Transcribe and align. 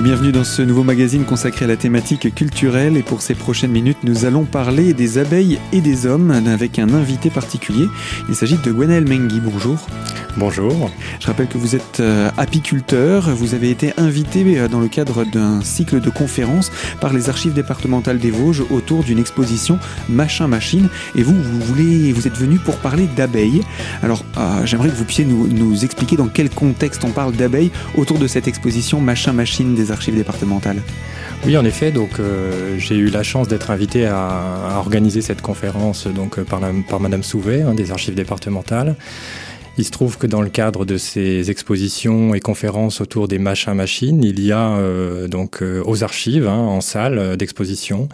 Et 0.00 0.02
bienvenue 0.02 0.32
dans 0.32 0.44
ce 0.44 0.62
nouveau 0.62 0.82
magazine 0.82 1.26
consacré 1.26 1.66
à 1.66 1.68
la 1.68 1.76
thématique 1.76 2.34
culturelle. 2.34 2.96
Et 2.96 3.02
pour 3.02 3.20
ces 3.20 3.34
prochaines 3.34 3.70
minutes, 3.70 3.98
nous 4.02 4.24
allons 4.24 4.46
parler 4.46 4.94
des 4.94 5.18
abeilles 5.18 5.58
et 5.74 5.82
des 5.82 6.06
hommes 6.06 6.30
avec 6.30 6.78
un 6.78 6.94
invité 6.94 7.28
particulier. 7.28 7.84
Il 8.30 8.34
s'agit 8.34 8.56
de 8.56 8.72
Gwenaël 8.72 9.06
Mengi. 9.06 9.42
Bonjour. 9.42 9.86
Bonjour. 10.38 10.90
Je 11.18 11.26
rappelle 11.26 11.48
que 11.48 11.58
vous 11.58 11.76
êtes 11.76 12.00
euh, 12.00 12.30
apiculteur. 12.38 13.28
Vous 13.34 13.52
avez 13.52 13.68
été 13.68 13.92
invité 13.98 14.42
euh, 14.58 14.68
dans 14.68 14.80
le 14.80 14.88
cadre 14.88 15.24
d'un 15.24 15.60
cycle 15.60 16.00
de 16.00 16.08
conférences 16.08 16.70
par 17.00 17.12
les 17.12 17.28
archives 17.28 17.52
départementales 17.52 18.18
des 18.18 18.30
Vosges 18.30 18.62
autour 18.70 19.02
d'une 19.02 19.18
exposition 19.18 19.78
Machin 20.08 20.46
Machine. 20.46 20.88
Et 21.14 21.22
vous, 21.22 21.34
vous, 21.34 21.60
voulez, 21.60 22.12
vous 22.12 22.26
êtes 22.26 22.38
venu 22.38 22.58
pour 22.58 22.76
parler 22.76 23.06
d'abeilles. 23.16 23.60
Alors, 24.02 24.24
euh, 24.38 24.64
j'aimerais 24.64 24.88
que 24.88 24.94
vous 24.94 25.04
puissiez 25.04 25.26
nous, 25.26 25.46
nous 25.48 25.84
expliquer 25.84 26.16
dans 26.16 26.28
quel 26.28 26.48
contexte 26.48 27.04
on 27.04 27.10
parle 27.10 27.32
d'abeilles 27.32 27.72
autour 27.96 28.18
de 28.18 28.26
cette 28.26 28.48
exposition 28.48 29.00
Machin 29.02 29.34
Machine 29.34 29.74
des 29.74 29.89
archives 29.90 30.16
départementales. 30.16 30.82
Oui, 31.46 31.56
en 31.56 31.64
effet. 31.64 31.90
Donc, 31.90 32.20
euh, 32.20 32.76
j'ai 32.78 32.96
eu 32.96 33.06
la 33.06 33.22
chance 33.22 33.48
d'être 33.48 33.70
invité 33.70 34.06
à, 34.06 34.74
organiser 34.76 35.22
cette 35.22 35.40
conférence 35.40 36.06
donc 36.06 36.38
euh, 36.38 36.44
par, 36.44 36.60
la, 36.60 36.72
Madame 36.98 37.22
Souvet 37.22 37.62
hein, 37.62 37.74
des 37.74 37.90
archives 37.90 38.14
départementales. 38.14 38.94
Il 39.78 39.84
se 39.84 39.90
trouve 39.90 40.18
que 40.18 40.26
dans 40.26 40.42
le 40.42 40.50
cadre 40.50 40.84
de 40.84 40.98
ces 40.98 41.50
expositions 41.50 42.34
et 42.34 42.40
conférences 42.40 43.00
autour 43.00 43.28
des 43.28 43.38
machins 43.38 43.72
machines, 43.72 44.22
il 44.22 44.40
y 44.40 44.52
a 44.52 44.72
euh, 44.72 45.28
donc 45.28 45.62
aux 45.62 46.04
archives, 46.04 46.46
hein, 46.46 46.58
en 46.58 46.82
salle 46.82 47.38
d'exposition, 47.38 48.08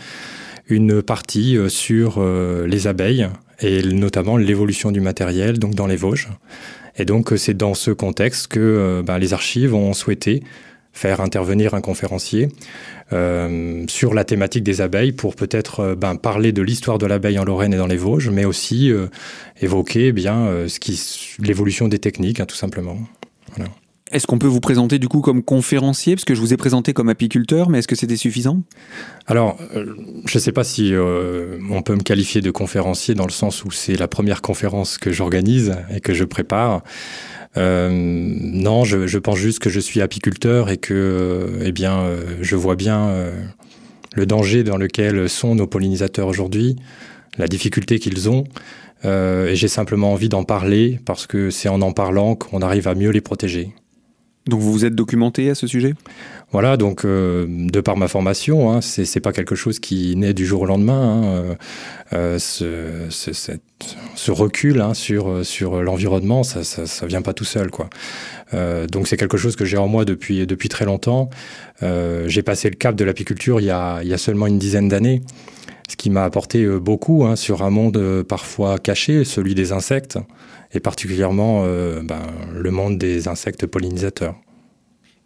une 0.68 1.02
partie 1.02 1.56
sur 1.68 2.22
les 2.66 2.86
abeilles 2.86 3.28
et 3.60 3.82
notamment 3.82 4.36
l'évolution 4.36 4.92
du 4.92 5.00
matériel 5.00 5.58
donc 5.58 5.74
dans 5.74 5.86
les 5.86 5.96
Vosges. 5.96 6.28
Et 6.98 7.04
donc 7.04 7.32
c'est 7.36 7.56
dans 7.56 7.74
ce 7.74 7.90
contexte 7.90 8.48
que 8.48 9.02
ben, 9.04 9.18
les 9.18 9.32
archives 9.32 9.74
ont 9.74 9.94
souhaité 9.94 10.42
faire 10.96 11.20
intervenir 11.20 11.74
un 11.74 11.82
conférencier 11.82 12.48
euh, 13.12 13.84
sur 13.86 14.14
la 14.14 14.24
thématique 14.24 14.64
des 14.64 14.80
abeilles 14.80 15.12
pour 15.12 15.36
peut-être 15.36 15.80
euh, 15.80 15.94
ben, 15.94 16.16
parler 16.16 16.52
de 16.52 16.62
l'histoire 16.62 16.96
de 16.96 17.04
l'abeille 17.04 17.38
en 17.38 17.44
Lorraine 17.44 17.74
et 17.74 17.76
dans 17.76 17.86
les 17.86 17.98
Vosges, 17.98 18.30
mais 18.30 18.46
aussi 18.46 18.90
euh, 18.90 19.08
évoquer 19.60 20.12
bien 20.12 20.46
euh, 20.46 20.68
ce 20.68 20.80
qui 20.80 20.98
l'évolution 21.38 21.86
des 21.88 21.98
techniques, 21.98 22.40
hein, 22.40 22.46
tout 22.46 22.56
simplement. 22.56 22.98
Voilà. 23.54 23.70
Est-ce 24.12 24.28
qu'on 24.28 24.38
peut 24.38 24.46
vous 24.46 24.60
présenter 24.60 25.00
du 25.00 25.08
coup 25.08 25.20
comme 25.20 25.42
conférencier? 25.42 26.14
Parce 26.14 26.24
que 26.24 26.34
je 26.36 26.40
vous 26.40 26.54
ai 26.54 26.56
présenté 26.56 26.92
comme 26.92 27.08
apiculteur, 27.08 27.68
mais 27.68 27.80
est-ce 27.80 27.88
que 27.88 27.96
c'était 27.96 28.16
suffisant? 28.16 28.62
Alors, 29.26 29.58
euh, 29.74 29.84
je 30.26 30.38
ne 30.38 30.40
sais 30.40 30.52
pas 30.52 30.62
si 30.62 30.94
euh, 30.94 31.58
on 31.70 31.82
peut 31.82 31.94
me 31.94 32.02
qualifier 32.02 32.40
de 32.40 32.52
conférencier 32.52 33.16
dans 33.16 33.26
le 33.26 33.32
sens 33.32 33.64
où 33.64 33.72
c'est 33.72 33.96
la 33.96 34.06
première 34.06 34.42
conférence 34.42 34.96
que 34.96 35.10
j'organise 35.10 35.74
et 35.92 36.00
que 36.00 36.14
je 36.14 36.22
prépare. 36.22 36.82
Euh, 37.56 37.90
non, 37.90 38.84
je, 38.84 39.18
pense 39.18 39.38
juste 39.38 39.60
que 39.60 39.70
je 39.70 39.80
suis 39.80 40.00
apiculteur 40.00 40.70
et 40.70 40.76
que, 40.76 40.94
euh, 40.94 41.64
eh 41.64 41.72
bien, 41.72 42.00
euh, 42.00 42.22
je 42.40 42.56
vois 42.56 42.76
bien 42.76 43.10
le 44.14 44.26
danger 44.26 44.64
dans 44.64 44.76
lequel 44.76 45.28
sont 45.28 45.54
nos 45.54 45.66
pollinisateurs 45.66 46.28
aujourd'hui, 46.28 46.76
la 47.38 47.48
difficulté 47.48 47.98
qu'ils 47.98 48.28
ont. 48.28 48.44
Et 49.04 49.54
j'ai 49.54 49.68
simplement 49.68 50.12
envie 50.12 50.28
d'en 50.28 50.42
parler 50.42 50.98
parce 51.04 51.28
que 51.28 51.50
c'est 51.50 51.68
en 51.68 51.80
en 51.80 51.92
parlant 51.92 52.34
qu'on 52.34 52.60
arrive 52.60 52.88
à 52.88 52.96
mieux 52.96 53.10
les 53.10 53.20
protéger. 53.20 53.72
Donc 54.46 54.60
vous 54.60 54.72
vous 54.72 54.84
êtes 54.84 54.94
documenté 54.94 55.50
à 55.50 55.54
ce 55.54 55.66
sujet? 55.66 55.94
Voilà, 56.52 56.76
donc 56.76 57.04
euh, 57.04 57.46
de 57.48 57.80
par 57.80 57.96
ma 57.96 58.06
formation, 58.06 58.72
hein, 58.72 58.80
c'est 58.80 59.20
pas 59.20 59.32
quelque 59.32 59.56
chose 59.56 59.80
qui 59.80 60.14
naît 60.14 60.34
du 60.34 60.46
jour 60.46 60.62
au 60.62 60.66
lendemain. 60.66 61.22
Hein, 61.50 61.56
euh, 62.12 62.38
ce, 62.38 63.08
ce, 63.10 64.30
recul 64.30 64.80
hein, 64.80 64.94
sur, 64.94 65.44
sur 65.44 65.82
l'environnement, 65.82 66.44
ça, 66.44 66.62
ça, 66.62 67.06
vient 67.06 67.22
pas 67.22 67.32
tout 67.32 67.44
seul, 67.44 67.70
quoi. 67.70 67.90
Euh, 68.54 68.86
donc 68.86 69.08
c'est 69.08 69.16
quelque 69.16 69.36
chose 69.36 69.56
que 69.56 69.64
j'ai 69.64 69.76
en 69.76 69.88
moi 69.88 70.04
depuis, 70.04 70.46
depuis 70.46 70.68
très 70.68 70.84
longtemps. 70.84 71.30
Euh, 71.82 72.28
j'ai 72.28 72.42
passé 72.42 72.70
le 72.70 72.76
cap 72.76 72.94
de 72.94 73.04
l'apiculture 73.04 73.60
il, 73.60 73.66
y 73.66 73.70
a, 73.70 74.00
il 74.02 74.08
y 74.08 74.14
a 74.14 74.18
seulement 74.18 74.46
une 74.46 74.58
dizaine 74.58 74.88
d'années, 74.88 75.22
ce 75.88 75.96
qui 75.96 76.10
m'a 76.10 76.24
apporté 76.24 76.62
euh, 76.62 76.78
beaucoup 76.78 77.24
hein, 77.24 77.36
sur 77.36 77.62
un 77.62 77.70
monde 77.70 77.96
euh, 77.96 78.24
parfois 78.24 78.78
caché, 78.78 79.24
celui 79.24 79.54
des 79.54 79.72
insectes 79.72 80.18
et 80.72 80.80
particulièrement 80.80 81.62
euh, 81.64 82.02
ben, 82.02 82.22
le 82.54 82.70
monde 82.70 82.98
des 82.98 83.28
insectes 83.28 83.66
pollinisateurs. 83.66 84.34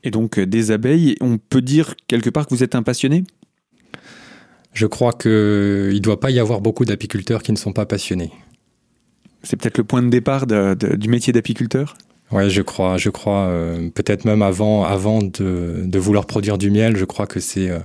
Et 0.03 0.11
donc 0.11 0.39
euh, 0.39 0.47
des 0.47 0.71
abeilles, 0.71 1.17
on 1.21 1.39
peut 1.39 1.63
dire 1.63 1.95
quelque 2.07 2.31
part 2.31 2.47
que 2.47 2.55
vous 2.55 2.63
êtes 2.63 2.75
un 2.75 2.83
passionné? 2.83 3.25
Je 4.73 4.87
crois 4.87 5.13
qu'il 5.13 5.31
ne 5.31 5.99
doit 5.99 6.21
pas 6.21 6.31
y 6.31 6.39
avoir 6.39 6.61
beaucoup 6.61 6.85
d'apiculteurs 6.85 7.43
qui 7.43 7.53
ne 7.53 7.57
sont 7.57 7.73
pas 7.73 7.87
passionnés. 7.87 8.31
C'est 9.43 9.57
peut-être 9.57 9.79
le 9.79 9.85
point 9.85 10.03
de 10.03 10.09
départ 10.09 10.47
de, 10.47 10.75
de, 10.75 10.97
du 10.97 11.09
métier 11.09 11.33
d'apiculteur? 11.33 11.97
Oui, 12.33 12.51
je 12.51 12.63
crois. 12.63 12.97
Je 12.97 13.11
crois 13.11 13.47
euh, 13.47 13.91
peut-être 13.91 14.25
même 14.25 14.43
avant, 14.43 14.85
avant 14.85 15.21
de, 15.21 15.83
de, 15.85 15.99
vouloir 15.99 16.27
produire 16.27 16.59
du 16.59 16.71
miel, 16.71 16.97
je 16.97 17.05
crois 17.05 17.27
que 17.27 17.41
c'est 17.41 17.71
euh, 17.71 17.81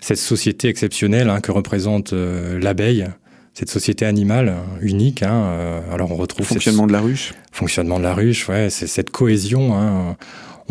cette 0.00 0.18
société 0.18 0.68
exceptionnelle 0.68 1.30
hein, 1.30 1.40
que 1.40 1.50
représente 1.50 2.12
euh, 2.12 2.58
l'abeille 2.60 3.06
cette 3.54 3.70
société 3.70 4.06
animale 4.06 4.54
unique. 4.80 5.22
Hein, 5.22 5.82
alors 5.92 6.10
on 6.10 6.16
retrouve 6.16 6.46
fonctionnement 6.46 6.84
cette... 6.84 6.88
de 6.88 6.92
la 6.94 7.00
ruche. 7.00 7.34
Fonctionnement 7.50 7.98
de 7.98 8.04
la 8.04 8.14
ruche, 8.14 8.48
ouais, 8.48 8.70
c'est 8.70 8.86
cette 8.86 9.10
cohésion. 9.10 9.76
Hein. 9.76 10.16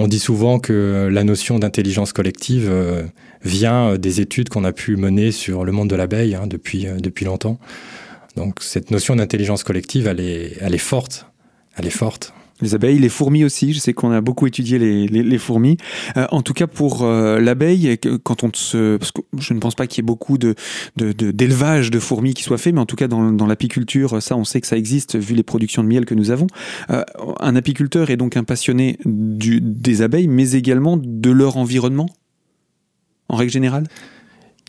On 0.01 0.07
dit 0.07 0.17
souvent 0.17 0.57
que 0.57 1.09
la 1.11 1.23
notion 1.23 1.59
d'intelligence 1.59 2.11
collective 2.11 2.67
euh, 2.71 3.03
vient 3.43 3.99
des 3.99 4.19
études 4.19 4.49
qu'on 4.49 4.63
a 4.63 4.71
pu 4.71 4.95
mener 4.95 5.31
sur 5.31 5.63
le 5.63 5.71
monde 5.71 5.91
de 5.91 5.95
l'abeille 5.95 6.33
hein, 6.33 6.47
depuis 6.47 6.87
euh, 6.87 6.95
depuis 6.95 7.23
longtemps. 7.23 7.59
Donc 8.35 8.63
cette 8.63 8.89
notion 8.89 9.15
d'intelligence 9.15 9.63
collective, 9.63 10.07
elle 10.07 10.19
est 10.19 10.77
forte, 10.79 11.27
elle 11.77 11.85
est 11.85 11.91
forte. 11.91 12.33
Les 12.61 12.75
abeilles, 12.75 12.99
les 12.99 13.09
fourmis 13.09 13.43
aussi. 13.43 13.73
Je 13.73 13.79
sais 13.79 13.93
qu'on 13.93 14.11
a 14.11 14.21
beaucoup 14.21 14.47
étudié 14.47 14.79
les, 14.79 15.07
les, 15.07 15.37
fourmis. 15.37 15.77
Euh, 16.17 16.27
en 16.31 16.41
tout 16.41 16.53
cas, 16.53 16.67
pour 16.67 17.03
euh, 17.03 17.39
l'abeille, 17.39 17.97
quand 18.23 18.43
on 18.43 18.51
se, 18.53 18.97
parce 18.97 19.11
que 19.11 19.21
je 19.37 19.53
ne 19.53 19.59
pense 19.59 19.75
pas 19.75 19.87
qu'il 19.87 20.01
y 20.01 20.05
ait 20.05 20.07
beaucoup 20.07 20.37
de 20.37 20.55
d'élevage 20.95 21.89
de, 21.89 21.95
de, 21.95 21.99
fourmis 21.99 22.33
qui 22.33 22.43
soit 22.43 22.57
fait, 22.57 22.71
mais 22.71 22.79
en 22.79 22.85
tout 22.85 22.95
cas 22.95 23.07
dans, 23.07 23.31
dans 23.31 23.47
l'apiculture, 23.47 24.21
ça, 24.21 24.35
on 24.35 24.43
sait 24.43 24.61
que 24.61 24.67
ça 24.67 24.77
existe 24.77 25.17
vu 25.17 25.35
les 25.35 25.43
productions 25.43 25.83
de 25.83 25.87
miel 25.87 26.05
que 26.05 26.15
nous 26.15 26.31
avons. 26.31 26.47
Euh, 26.89 27.03
un 27.39 27.55
apiculteur 27.55 28.09
est 28.09 28.17
donc 28.17 28.37
un 28.37 28.43
passionné 28.43 28.97
des 29.05 30.01
abeilles, 30.01 30.27
mais 30.27 30.51
également 30.51 30.97
de 30.97 31.31
leur 31.31 31.57
environnement, 31.57 32.09
en 33.29 33.35
règle 33.35 33.51
générale? 33.51 33.87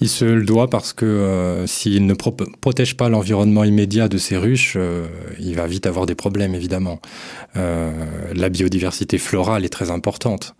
Il 0.00 0.08
se 0.08 0.24
le 0.24 0.44
doit 0.44 0.68
parce 0.68 0.92
que 0.92 1.04
euh, 1.04 1.66
s'il 1.66 2.06
ne 2.06 2.14
pro 2.14 2.32
protège 2.60 2.96
pas 2.96 3.08
l'environnement 3.08 3.62
immédiat 3.62 4.08
de 4.08 4.18
ces 4.18 4.36
ruches, 4.36 4.74
euh, 4.76 5.06
il 5.38 5.54
va 5.54 5.66
vite 5.66 5.86
avoir 5.86 6.06
des 6.06 6.14
problèmes, 6.14 6.54
évidemment. 6.54 7.00
Euh, 7.56 7.90
la 8.34 8.48
biodiversité 8.48 9.18
florale 9.18 9.64
est 9.64 9.68
très 9.72 9.90
importante. 9.90 10.54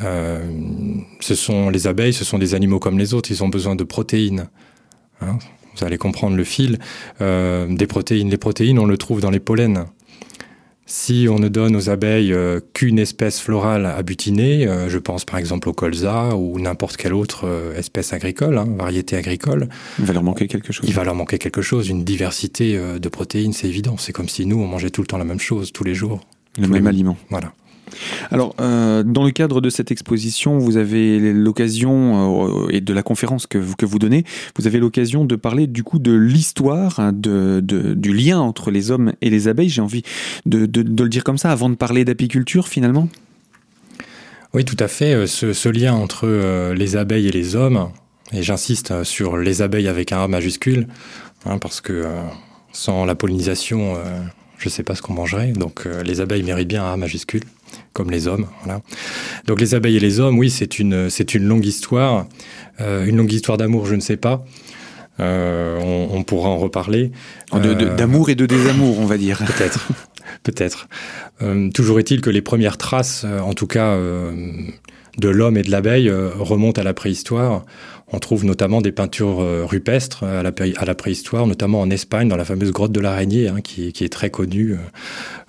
Ce 0.00 1.34
sont 1.36 1.70
les 1.70 1.86
abeilles, 1.86 2.12
ce 2.12 2.24
sont 2.24 2.38
des 2.38 2.54
animaux 2.54 2.80
comme 2.80 2.98
les 2.98 3.14
autres, 3.14 3.30
ils 3.30 3.44
ont 3.44 3.48
besoin 3.48 3.76
de 3.76 3.84
protéines. 3.84 4.48
Hein 5.20 5.38
Vous 5.76 5.84
allez 5.84 5.98
comprendre 5.98 6.36
le 6.36 6.42
fil. 6.42 6.78
Des 7.20 7.86
protéines. 7.86 8.28
Les 8.28 8.36
protéines, 8.36 8.80
on 8.80 8.86
le 8.86 8.98
trouve 8.98 9.20
dans 9.20 9.30
les 9.30 9.38
pollens. 9.38 9.86
Si 10.86 11.26
on 11.30 11.38
ne 11.38 11.48
donne 11.48 11.76
aux 11.76 11.88
abeilles 11.88 12.32
euh, 12.34 12.60
qu'une 12.74 12.98
espèce 12.98 13.40
florale 13.40 13.86
à 13.86 14.02
butiner, 14.02 14.66
euh, 14.66 14.90
je 14.90 14.98
pense 14.98 15.24
par 15.24 15.38
exemple 15.38 15.70
au 15.70 15.72
colza 15.72 16.36
ou 16.36 16.60
n'importe 16.60 16.98
quelle 16.98 17.14
autre 17.14 17.46
euh, 17.46 17.74
espèce 17.74 18.12
agricole, 18.12 18.58
hein, 18.58 18.68
variété 18.78 19.16
agricole, 19.16 19.68
il 19.98 20.04
va 20.04 20.12
leur 20.12 20.22
manquer 20.22 20.46
quelque 20.46 20.72
chose. 20.74 20.86
Il 20.86 20.94
va 20.94 21.04
leur 21.04 21.14
manquer 21.14 21.38
quelque 21.38 21.62
chose, 21.62 21.88
une 21.88 22.04
diversité 22.04 22.78
de 22.78 23.08
protéines, 23.08 23.54
c'est 23.54 23.68
évident. 23.68 23.96
C'est 23.96 24.12
comme 24.12 24.28
si 24.28 24.44
nous 24.44 24.58
on 24.58 24.66
mangeait 24.66 24.90
tout 24.90 25.00
le 25.00 25.06
temps 25.06 25.18
la 25.18 25.24
même 25.24 25.40
chose, 25.40 25.72
tous 25.72 25.84
les 25.84 25.94
jours. 25.94 26.20
Le 26.58 26.68
même 26.68 26.86
aliment. 26.86 27.16
Voilà. 27.30 27.52
Alors, 28.30 28.54
euh, 28.60 29.02
dans 29.02 29.24
le 29.24 29.30
cadre 29.30 29.60
de 29.60 29.70
cette 29.70 29.90
exposition, 29.90 30.58
vous 30.58 30.76
avez 30.76 31.32
l'occasion, 31.32 32.66
euh, 32.66 32.68
et 32.70 32.80
de 32.80 32.92
la 32.92 33.02
conférence 33.02 33.46
que 33.46 33.58
vous, 33.58 33.98
donnez, 33.98 34.24
vous 34.58 34.66
avez 34.66 34.78
l'occasion 34.78 35.24
de 35.24 35.36
parler 35.36 35.66
du 35.66 35.82
coup 35.82 35.98
de 35.98 36.12
l'histoire, 36.12 37.12
de, 37.12 37.60
du 37.60 38.14
lien 38.14 38.40
entre 38.40 38.70
les 38.70 38.90
hommes 38.90 39.12
et 39.20 39.30
les 39.30 39.48
abeilles. 39.48 39.68
J'ai 39.68 39.82
envie 39.82 40.02
de, 40.46 40.68
le 40.80 41.08
dire 41.08 41.24
comme 41.24 41.38
ça, 41.38 41.50
avant 41.50 41.70
de 41.70 41.76
parler 41.76 42.04
d'apiculture 42.04 42.68
finalement. 42.68 43.08
Oui, 44.52 44.64
tout 44.64 44.76
à 44.78 44.88
fait. 44.88 45.26
Ce, 45.26 45.52
ce 45.52 45.68
lien 45.68 45.94
entre 45.94 46.28
euh, 46.28 46.74
les 46.74 46.96
abeilles 46.96 47.26
et 47.26 47.32
les 47.32 47.56
hommes, 47.56 47.88
et 48.32 48.42
j'insiste 48.42 49.04
sur 49.04 49.36
les 49.36 49.62
abeilles 49.62 49.88
avec 49.88 50.12
un 50.12 50.22
A 50.22 50.28
majuscule, 50.28 50.86
hein, 51.44 51.58
parce 51.58 51.80
que 51.80 51.92
euh, 51.92 52.22
sans 52.72 53.04
la 53.04 53.14
pollinisation, 53.14 53.94
euh, 53.96 54.20
je 54.58 54.68
ne 54.68 54.70
sais 54.70 54.82
pas 54.82 54.94
ce 54.94 55.02
qu'on 55.02 55.14
mangerait. 55.14 55.52
Donc 55.52 55.86
euh, 55.86 56.02
les 56.02 56.20
abeilles 56.20 56.42
méritent 56.42 56.68
bien 56.68 56.84
un 56.84 56.92
A 56.92 56.96
majuscule 56.96 57.44
comme 57.92 58.10
les 58.10 58.26
hommes. 58.26 58.46
Voilà. 58.64 58.80
Donc 59.46 59.60
les 59.60 59.74
abeilles 59.74 59.96
et 59.96 60.00
les 60.00 60.20
hommes, 60.20 60.38
oui, 60.38 60.50
c'est 60.50 60.78
une, 60.78 61.10
c'est 61.10 61.34
une 61.34 61.44
longue 61.44 61.66
histoire. 61.66 62.26
Euh, 62.80 63.04
une 63.06 63.16
longue 63.16 63.32
histoire 63.32 63.58
d'amour, 63.58 63.86
je 63.86 63.94
ne 63.94 64.00
sais 64.00 64.16
pas. 64.16 64.44
Euh, 65.20 65.78
on, 65.80 66.16
on, 66.16 66.22
pourra 66.24 66.48
en 66.48 66.58
reparler. 66.58 67.12
D'amour 67.52 68.30
et 68.30 68.34
de 68.34 68.46
désamour, 68.46 68.98
on 68.98 69.06
va 69.06 69.16
dire. 69.16 69.38
Peut-être. 69.46 69.88
Peut-être. 70.42 70.88
Euh, 71.42 71.70
toujours 71.70 71.98
est-il 71.98 72.20
que 72.20 72.30
les 72.30 72.42
premières 72.42 72.78
traces, 72.78 73.24
euh, 73.24 73.38
en 73.40 73.54
tout 73.54 73.66
cas 73.66 73.92
euh, 73.92 74.32
de 75.18 75.28
l'homme 75.28 75.56
et 75.56 75.62
de 75.62 75.70
l'abeille, 75.70 76.08
euh, 76.08 76.30
remontent 76.38 76.80
à 76.80 76.84
la 76.84 76.94
préhistoire. 76.94 77.64
On 78.12 78.18
trouve 78.18 78.44
notamment 78.44 78.80
des 78.80 78.92
peintures 78.92 79.40
euh, 79.40 79.64
rupestres 79.64 80.24
à 80.24 80.42
la, 80.42 80.52
à 80.76 80.84
la, 80.84 80.94
préhistoire, 80.94 81.46
notamment 81.46 81.80
en 81.80 81.90
Espagne, 81.90 82.28
dans 82.28 82.36
la 82.36 82.44
fameuse 82.44 82.72
grotte 82.72 82.92
de 82.92 83.00
l'araignée, 83.00 83.48
hein, 83.48 83.60
qui, 83.62 83.92
qui, 83.92 84.04
est 84.04 84.12
très 84.12 84.30
connue 84.30 84.76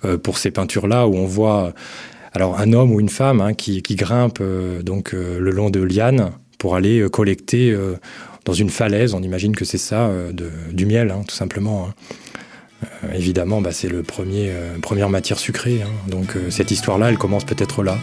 euh, 0.04 0.16
pour 0.18 0.38
ces 0.38 0.50
peintures-là, 0.50 1.06
où 1.06 1.14
on 1.14 1.26
voit 1.26 1.72
Alors 2.36 2.60
un 2.60 2.74
homme 2.74 2.92
ou 2.92 3.00
une 3.00 3.08
femme 3.08 3.40
hein, 3.40 3.54
qui, 3.54 3.80
grimpe 3.96 4.42
donc 4.82 5.12
le 5.12 5.50
long 5.50 5.70
de 5.70 5.80
lianes 5.80 6.32
pour 6.58 6.76
aller 6.76 7.08
collecter 7.10 7.74
dans 8.44 8.52
une 8.52 8.68
falaise. 8.68 9.14
On 9.14 9.22
imagine 9.22 9.56
que 9.56 9.64
c'est 9.64 9.78
ça, 9.78 10.10
du 10.70 10.84
miel, 10.84 11.10
hein, 11.10 11.22
tout 11.26 11.34
simplement. 11.34 11.88
Hein. 11.88 13.08
évidemment, 13.14 13.62
bah, 13.62 13.72
c'est 13.72 13.88
le 13.88 14.02
premier 14.02 14.52
première 14.82 15.08
matière 15.08 15.38
sucrée. 15.38 15.80
Donc 16.08 16.36
cette 16.50 16.70
histoire-là, 16.70 17.08
elle 17.08 17.16
commence 17.16 17.44
peut-être 17.44 17.82
là. 17.82 17.96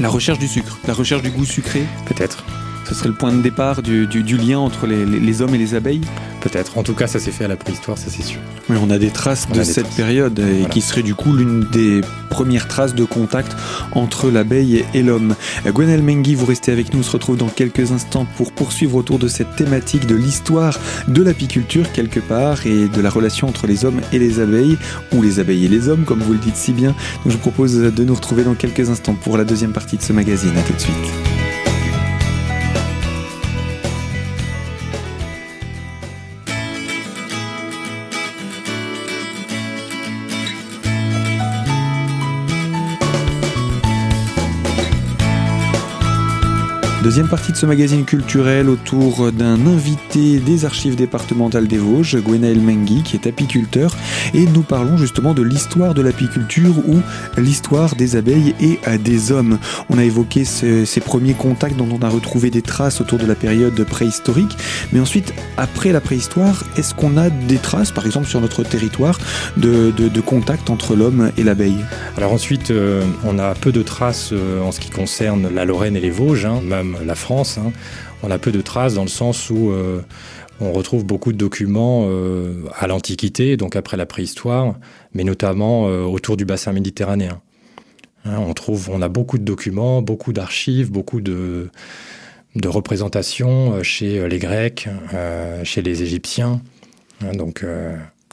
La 0.00 0.08
recherche 0.08 0.38
du 0.38 0.48
sucre, 0.48 0.78
la 0.88 0.94
recherche 0.94 1.20
du 1.20 1.30
goût 1.30 1.44
sucré? 1.44 1.82
Peut-être. 2.06 2.46
Ce 2.88 2.94
serait 2.94 3.10
le 3.10 3.14
point 3.14 3.32
de 3.32 3.42
départ 3.42 3.82
du, 3.82 4.06
lien 4.36 4.58
entre 4.58 4.86
les, 4.86 5.42
hommes 5.42 5.54
et 5.54 5.58
les 5.58 5.74
abeilles? 5.74 6.00
Peut-être. 6.44 6.76
En 6.76 6.82
tout 6.82 6.92
cas, 6.92 7.06
ça 7.06 7.18
s'est 7.18 7.30
fait 7.30 7.46
à 7.46 7.48
la 7.48 7.56
préhistoire, 7.56 7.96
ça 7.96 8.10
c'est 8.10 8.22
sûr. 8.22 8.38
Oui, 8.68 8.76
on 8.78 8.90
a 8.90 8.98
des 8.98 9.08
traces 9.08 9.48
de 9.48 9.62
cette 9.62 9.88
période 9.88 10.38
et 10.38 10.68
qui 10.68 10.82
serait 10.82 11.02
du 11.02 11.14
coup 11.14 11.32
l'une 11.32 11.66
des 11.70 12.02
premières 12.28 12.68
traces 12.68 12.94
de 12.94 13.04
contact 13.04 13.56
entre 13.92 14.30
l'abeille 14.30 14.84
et 14.92 15.02
l'homme. 15.02 15.34
Gwenel 15.66 16.02
Mengi, 16.02 16.34
vous 16.34 16.44
restez 16.44 16.70
avec 16.70 16.92
nous. 16.92 17.00
On 17.00 17.02
se 17.02 17.12
retrouve 17.12 17.38
dans 17.38 17.48
quelques 17.48 17.92
instants 17.92 18.26
pour 18.36 18.52
poursuivre 18.52 18.94
autour 18.96 19.18
de 19.18 19.26
cette 19.26 19.56
thématique 19.56 20.06
de 20.06 20.14
l'histoire 20.14 20.78
de 21.08 21.22
l'apiculture 21.22 21.90
quelque 21.92 22.20
part 22.20 22.66
et 22.66 22.88
de 22.88 23.00
la 23.00 23.08
relation 23.08 23.48
entre 23.48 23.66
les 23.66 23.86
hommes 23.86 24.02
et 24.12 24.18
les 24.18 24.38
abeilles, 24.38 24.76
ou 25.14 25.22
les 25.22 25.40
abeilles 25.40 25.64
et 25.64 25.68
les 25.68 25.88
hommes, 25.88 26.04
comme 26.04 26.20
vous 26.20 26.34
le 26.34 26.38
dites 26.38 26.56
si 26.56 26.72
bien. 26.72 26.90
Donc, 26.90 27.28
je 27.28 27.32
vous 27.32 27.38
propose 27.38 27.74
de 27.74 28.04
nous 28.04 28.14
retrouver 28.14 28.44
dans 28.44 28.54
quelques 28.54 28.90
instants 28.90 29.14
pour 29.14 29.38
la 29.38 29.44
deuxième 29.44 29.72
partie 29.72 29.96
de 29.96 30.02
ce 30.02 30.12
magazine. 30.12 30.52
A 30.58 30.62
tout 30.62 30.74
de 30.74 30.80
suite. 30.80 31.33
Deuxième 47.04 47.28
partie 47.28 47.52
de 47.52 47.58
ce 47.58 47.66
magazine 47.66 48.06
culturel 48.06 48.70
autour 48.70 49.30
d'un 49.30 49.66
invité 49.66 50.38
des 50.38 50.64
archives 50.64 50.96
départementales 50.96 51.68
des 51.68 51.76
Vosges, 51.76 52.16
Gwenaël 52.16 52.58
Mengi, 52.58 53.02
qui 53.02 53.14
est 53.16 53.26
apiculteur, 53.26 53.94
et 54.32 54.46
nous 54.46 54.62
parlons 54.62 54.96
justement 54.96 55.34
de 55.34 55.42
l'histoire 55.42 55.92
de 55.92 56.00
l'apiculture 56.00 56.78
ou 56.88 57.02
l'histoire 57.36 57.94
des 57.94 58.16
abeilles 58.16 58.54
et 58.58 58.78
des 58.96 59.32
hommes. 59.32 59.58
On 59.90 59.98
a 59.98 60.04
évoqué 60.04 60.46
ces, 60.46 61.00
premiers 61.04 61.34
contacts 61.34 61.76
dont 61.76 61.88
on 61.92 62.02
a 62.02 62.08
retrouvé 62.08 62.50
des 62.50 62.62
traces 62.62 63.02
autour 63.02 63.18
de 63.18 63.26
la 63.26 63.34
période 63.34 63.84
préhistorique, 63.84 64.56
mais 64.94 64.98
ensuite, 64.98 65.34
après 65.58 65.92
la 65.92 66.00
préhistoire, 66.00 66.64
est-ce 66.78 66.94
qu'on 66.94 67.18
a 67.18 67.28
des 67.28 67.58
traces, 67.58 67.92
par 67.92 68.06
exemple 68.06 68.28
sur 68.28 68.40
notre 68.40 68.62
territoire, 68.62 69.18
de, 69.58 69.90
de, 69.90 70.20
contact 70.22 70.70
entre 70.70 70.96
l'homme 70.96 71.32
et 71.36 71.42
l'abeille? 71.42 71.84
Alors 72.16 72.32
ensuite, 72.32 72.70
euh, 72.70 73.04
on 73.26 73.38
a 73.38 73.52
peu 73.52 73.72
de 73.72 73.82
traces 73.82 74.30
euh, 74.32 74.62
en 74.62 74.72
ce 74.72 74.80
qui 74.80 74.88
concerne 74.88 75.50
la 75.54 75.66
Lorraine 75.66 75.96
et 75.96 76.00
les 76.00 76.10
Vosges, 76.10 76.46
hein, 76.46 76.62
même 76.66 76.93
la 77.04 77.14
France, 77.14 77.58
hein, 77.58 77.72
on 78.24 78.30
a 78.30 78.38
peu 78.38 78.52
de 78.52 78.60
traces 78.60 78.94
dans 78.94 79.02
le 79.02 79.08
sens 79.08 79.50
où 79.50 79.70
euh, 79.70 80.00
on 80.60 80.72
retrouve 80.72 81.04
beaucoup 81.04 81.32
de 81.32 81.38
documents 81.38 82.06
euh, 82.08 82.64
à 82.78 82.86
l'Antiquité, 82.86 83.56
donc 83.56 83.76
après 83.76 83.96
la 83.96 84.06
préhistoire, 84.06 84.76
mais 85.12 85.24
notamment 85.24 85.88
euh, 85.88 86.02
autour 86.02 86.36
du 86.36 86.44
bassin 86.44 86.72
méditerranéen. 86.72 87.40
Hein, 88.24 88.38
on 88.38 88.54
trouve, 88.54 88.88
on 88.90 89.02
a 89.02 89.08
beaucoup 89.08 89.38
de 89.38 89.44
documents, 89.44 90.00
beaucoup 90.00 90.32
d'archives, 90.32 90.90
beaucoup 90.90 91.20
de, 91.20 91.68
de 92.56 92.68
représentations 92.68 93.82
chez 93.82 94.26
les 94.26 94.38
Grecs, 94.38 94.88
chez 95.64 95.82
les 95.82 96.02
Égyptiens. 96.02 96.62
Hein, 97.22 97.32
donc 97.32 97.66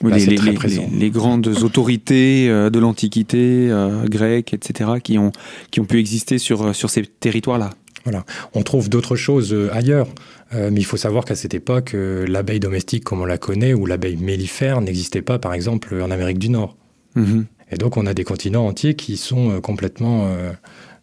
les, 0.02 1.10
grandes 1.10 1.48
autorités 1.64 2.48
de 2.48 2.80
l'Antiquité, 2.80 3.69
grecques, 4.06 4.54
etc., 4.54 4.92
qui 5.04 5.18
ont, 5.18 5.34
qui 5.72 5.81
ont 5.81 5.86
pu 5.86 6.00
exister 6.00 6.38
sur, 6.38 6.74
sur 6.74 6.90
ces 6.90 7.06
territoires-là. 7.06 7.72
Voilà. 8.03 8.25
On 8.53 8.63
trouve 8.63 8.89
d'autres 8.89 9.15
choses 9.15 9.53
euh, 9.53 9.74
ailleurs, 9.74 10.07
euh, 10.53 10.69
mais 10.71 10.80
il 10.80 10.86
faut 10.86 10.98
savoir 10.98 11.25
qu'à 11.25 11.36
cette 11.36 11.53
époque, 11.53 11.94
euh, 11.94 12.25
l'abeille 12.27 12.59
domestique 12.59 13.03
comme 13.03 13.21
on 13.21 13.25
la 13.25 13.38
connaît, 13.38 13.74
ou 13.74 13.86
l'abeille 13.86 14.18
mellifère, 14.18 14.81
n'existait 14.81 15.21
pas, 15.21 15.39
par 15.39 15.53
exemple, 15.53 16.00
en 16.01 16.12
Amérique 16.12 16.39
du 16.39 16.50
Nord. 16.50 16.75
Mhm. 17.15 17.45
Et 17.71 17.77
donc, 17.77 17.98
on 17.98 18.06
a 18.06 18.13
des 18.13 18.24
continents 18.24 18.68
entiers 18.68 18.95
qui 18.95 19.15
sont 19.15 19.62
complètement 19.62 20.30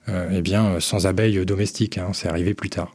eh 0.07 0.43
bien, 0.43 0.81
sans 0.81 1.07
abeilles 1.07 1.47
domestiques. 1.47 1.97
Hein. 1.97 2.11
C'est 2.13 2.29
arrivé 2.29 2.53
plus 2.53 2.69
tard. 2.69 2.95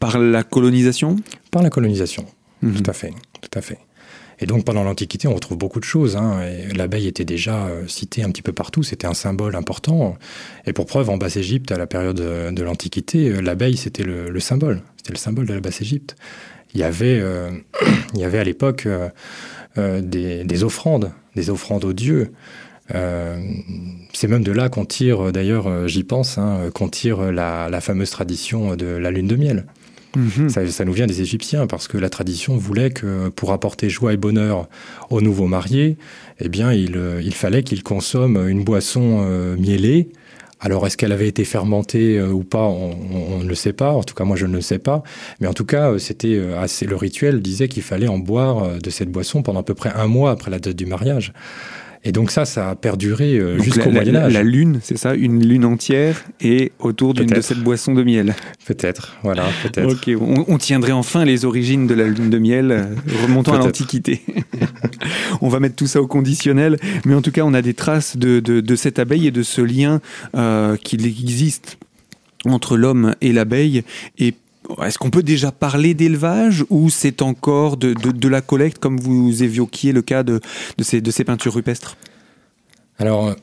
Par 0.00 0.18
la 0.18 0.42
colonisation? 0.42 1.16
Par 1.50 1.62
la 1.62 1.70
colonisation, 1.70 2.26
mhm. 2.60 2.74
tout 2.74 2.90
à 2.90 2.92
fait. 2.92 3.14
Tout 3.40 3.58
à 3.58 3.62
fait. 3.62 3.78
Et 4.40 4.46
donc 4.46 4.64
pendant 4.64 4.84
l'Antiquité, 4.84 5.28
on 5.28 5.34
retrouve 5.34 5.58
beaucoup 5.58 5.80
de 5.80 5.84
choses. 5.84 6.16
Hein. 6.16 6.40
L'abeille 6.74 7.06
était 7.06 7.24
déjà 7.24 7.66
euh, 7.66 7.86
citée 7.86 8.22
un 8.22 8.30
petit 8.30 8.42
peu 8.42 8.52
partout, 8.52 8.82
c'était 8.82 9.06
un 9.06 9.14
symbole 9.14 9.56
important. 9.56 10.16
Et 10.66 10.72
pour 10.72 10.86
preuve, 10.86 11.10
en 11.10 11.16
Basse-Égypte, 11.16 11.70
à 11.72 11.78
la 11.78 11.86
période 11.86 12.16
de 12.16 12.62
l'Antiquité, 12.62 13.28
euh, 13.28 13.40
l'abeille, 13.40 13.76
c'était 13.76 14.02
le, 14.02 14.40
symbole. 14.40 14.82
C'était 14.96 15.12
le 15.12 15.18
symbole 15.18 15.46
de 15.46 15.54
la 15.54 15.60
Basse-Égypte. 15.60 16.16
Il, 16.74 16.82
euh, 16.82 17.50
il 18.14 18.20
y 18.20 18.24
avait 18.24 18.38
à 18.38 18.44
l'époque 18.44 18.88
des, 19.76 20.64
offrandes, 20.64 21.12
des 21.36 21.50
offrandes 21.50 21.84
aux 21.84 21.92
dieux. 21.92 22.32
c'est 22.88 24.28
même 24.28 24.44
de 24.44 24.52
là 24.52 24.68
qu'on 24.68 24.84
tire, 24.84 25.32
d'ailleurs, 25.32 25.88
j'y 25.88 26.04
pense, 26.04 26.38
hein, 26.38 26.70
qu'on 26.74 26.88
tire 26.88 27.32
la, 27.32 27.80
fameuse 27.80 28.10
tradition 28.10 28.76
de 28.76 28.86
la 28.86 29.10
lune 29.10 29.28
de 29.28 29.36
miel. 29.36 29.66
Mhm. 30.16 30.48
Ça, 30.48 30.84
nous 30.84 30.92
vient 30.92 31.06
des 31.06 31.20
Égyptiens 31.20 31.66
parce 31.66 31.88
que 31.88 31.98
la 31.98 32.08
tradition 32.08 32.56
voulait 32.56 32.90
que 32.90 33.28
pour 33.28 33.52
apporter 33.52 33.90
joie 33.90 34.12
et 34.12 34.16
bonheur 34.16 34.68
aux 35.10 35.20
nouveaux 35.20 35.46
mariés, 35.46 35.96
eh 36.40 36.48
bien, 36.48 36.72
il, 36.72 36.96
euh, 36.96 37.30
fallait 37.30 37.62
qu'ils 37.62 37.82
consomment 37.82 38.48
une 38.48 38.64
boisson 38.64 39.24
euh, 39.24 39.56
mielée. 39.56 40.08
Alors, 40.60 40.86
est-ce 40.86 40.96
qu'elle 40.96 41.12
avait 41.12 41.28
été 41.28 41.44
fermentée 41.44 42.18
euh, 42.18 42.30
ou 42.30 42.42
pas 42.42 42.62
on, 42.62 43.38
ne 43.38 43.48
le 43.48 43.54
sait 43.54 43.72
pas. 43.72 43.90
En 43.90 44.02
tout 44.02 44.14
cas, 44.14 44.24
moi, 44.24 44.36
je 44.36 44.46
ne 44.46 44.54
le 44.54 44.60
sais 44.60 44.78
pas. 44.78 45.02
Mais 45.40 45.46
en 45.46 45.52
tout 45.52 45.66
cas, 45.66 45.98
c'était 45.98 46.40
assez. 46.56 46.86
Le 46.86 46.96
rituel 46.96 47.42
disait 47.42 47.68
qu'il 47.68 47.82
fallait 47.82 48.08
en 48.08 48.18
boire 48.18 48.78
de 48.78 48.90
cette 48.90 49.10
boisson 49.10 49.42
pendant 49.42 49.60
à 49.60 49.64
peu 49.64 49.74
près 49.74 49.92
un 49.94 50.06
mois 50.06 50.30
après 50.30 50.50
la 50.50 50.58
date 50.58 50.76
du 50.76 50.86
mariage. 50.86 51.32
Et 52.06 52.12
donc 52.12 52.30
ça, 52.30 52.44
ça 52.44 52.70
a 52.70 52.74
perduré 52.74 53.38
euh, 53.38 53.58
jusqu'au 53.58 53.90
Moyen 53.90 54.14
Âge. 54.14 54.34
La, 54.34 54.42
lune, 54.42 54.80
c'est 54.82 54.98
ça, 54.98 55.14
une 55.14 55.42
lune 55.42 55.64
entière 55.64 56.22
et 56.40 56.72
autour 56.78 57.14
d'une 57.14 57.26
de 57.26 57.40
cette 57.40 57.60
boisson 57.60 57.94
de 57.94 58.02
miel. 58.02 58.34
Peut-être, 58.66 59.16
voilà, 59.22 59.46
peut-être. 59.62 59.90
Ok, 59.90 60.10
on, 60.46 60.58
tiendrait 60.58 60.92
enfin 60.92 61.24
les 61.24 61.46
origines 61.46 61.86
de 61.86 61.94
la 61.94 62.04
lune 62.04 62.28
de 62.28 62.38
miel, 62.38 62.70
euh, 62.70 62.84
remontant 63.22 63.54
à 63.54 63.58
l'Antiquité. 63.58 64.22
on 65.40 65.48
va 65.48 65.60
mettre 65.60 65.76
tout 65.76 65.86
ça 65.86 66.02
au 66.02 66.06
conditionnel, 66.06 66.78
mais 67.06 67.14
en 67.14 67.22
tout 67.22 67.32
cas, 67.32 67.42
on 67.42 67.54
a 67.54 67.62
des 67.62 67.74
traces 67.74 68.18
de, 68.18 68.40
de, 68.40 68.76
cette 68.76 68.98
abeille 68.98 69.26
et 69.26 69.30
de 69.30 69.42
ce 69.42 69.62
lien 69.62 70.00
euh, 70.36 70.76
qu'il 70.76 71.06
existe 71.06 71.78
entre 72.44 72.76
l'homme 72.76 73.14
et 73.22 73.32
l'abeille 73.32 73.82
et 74.18 74.34
est-ce 74.84 74.98
qu'on 74.98 75.10
peut 75.10 75.22
déjà 75.22 75.52
parler 75.52 75.94
d'élevage 75.94 76.64
ou 76.70 76.90
c'est 76.90 77.22
encore 77.22 77.76
de, 77.76 78.28
la 78.28 78.40
collecte 78.40 78.78
comme 78.78 78.98
vous 78.98 79.42
évoquiez 79.42 79.92
le 79.92 80.02
cas 80.02 80.22
de, 80.22 80.40
ces, 80.80 81.00
peintures 81.24 81.54
rupestres? 81.54 81.96
Alors, 82.98 83.34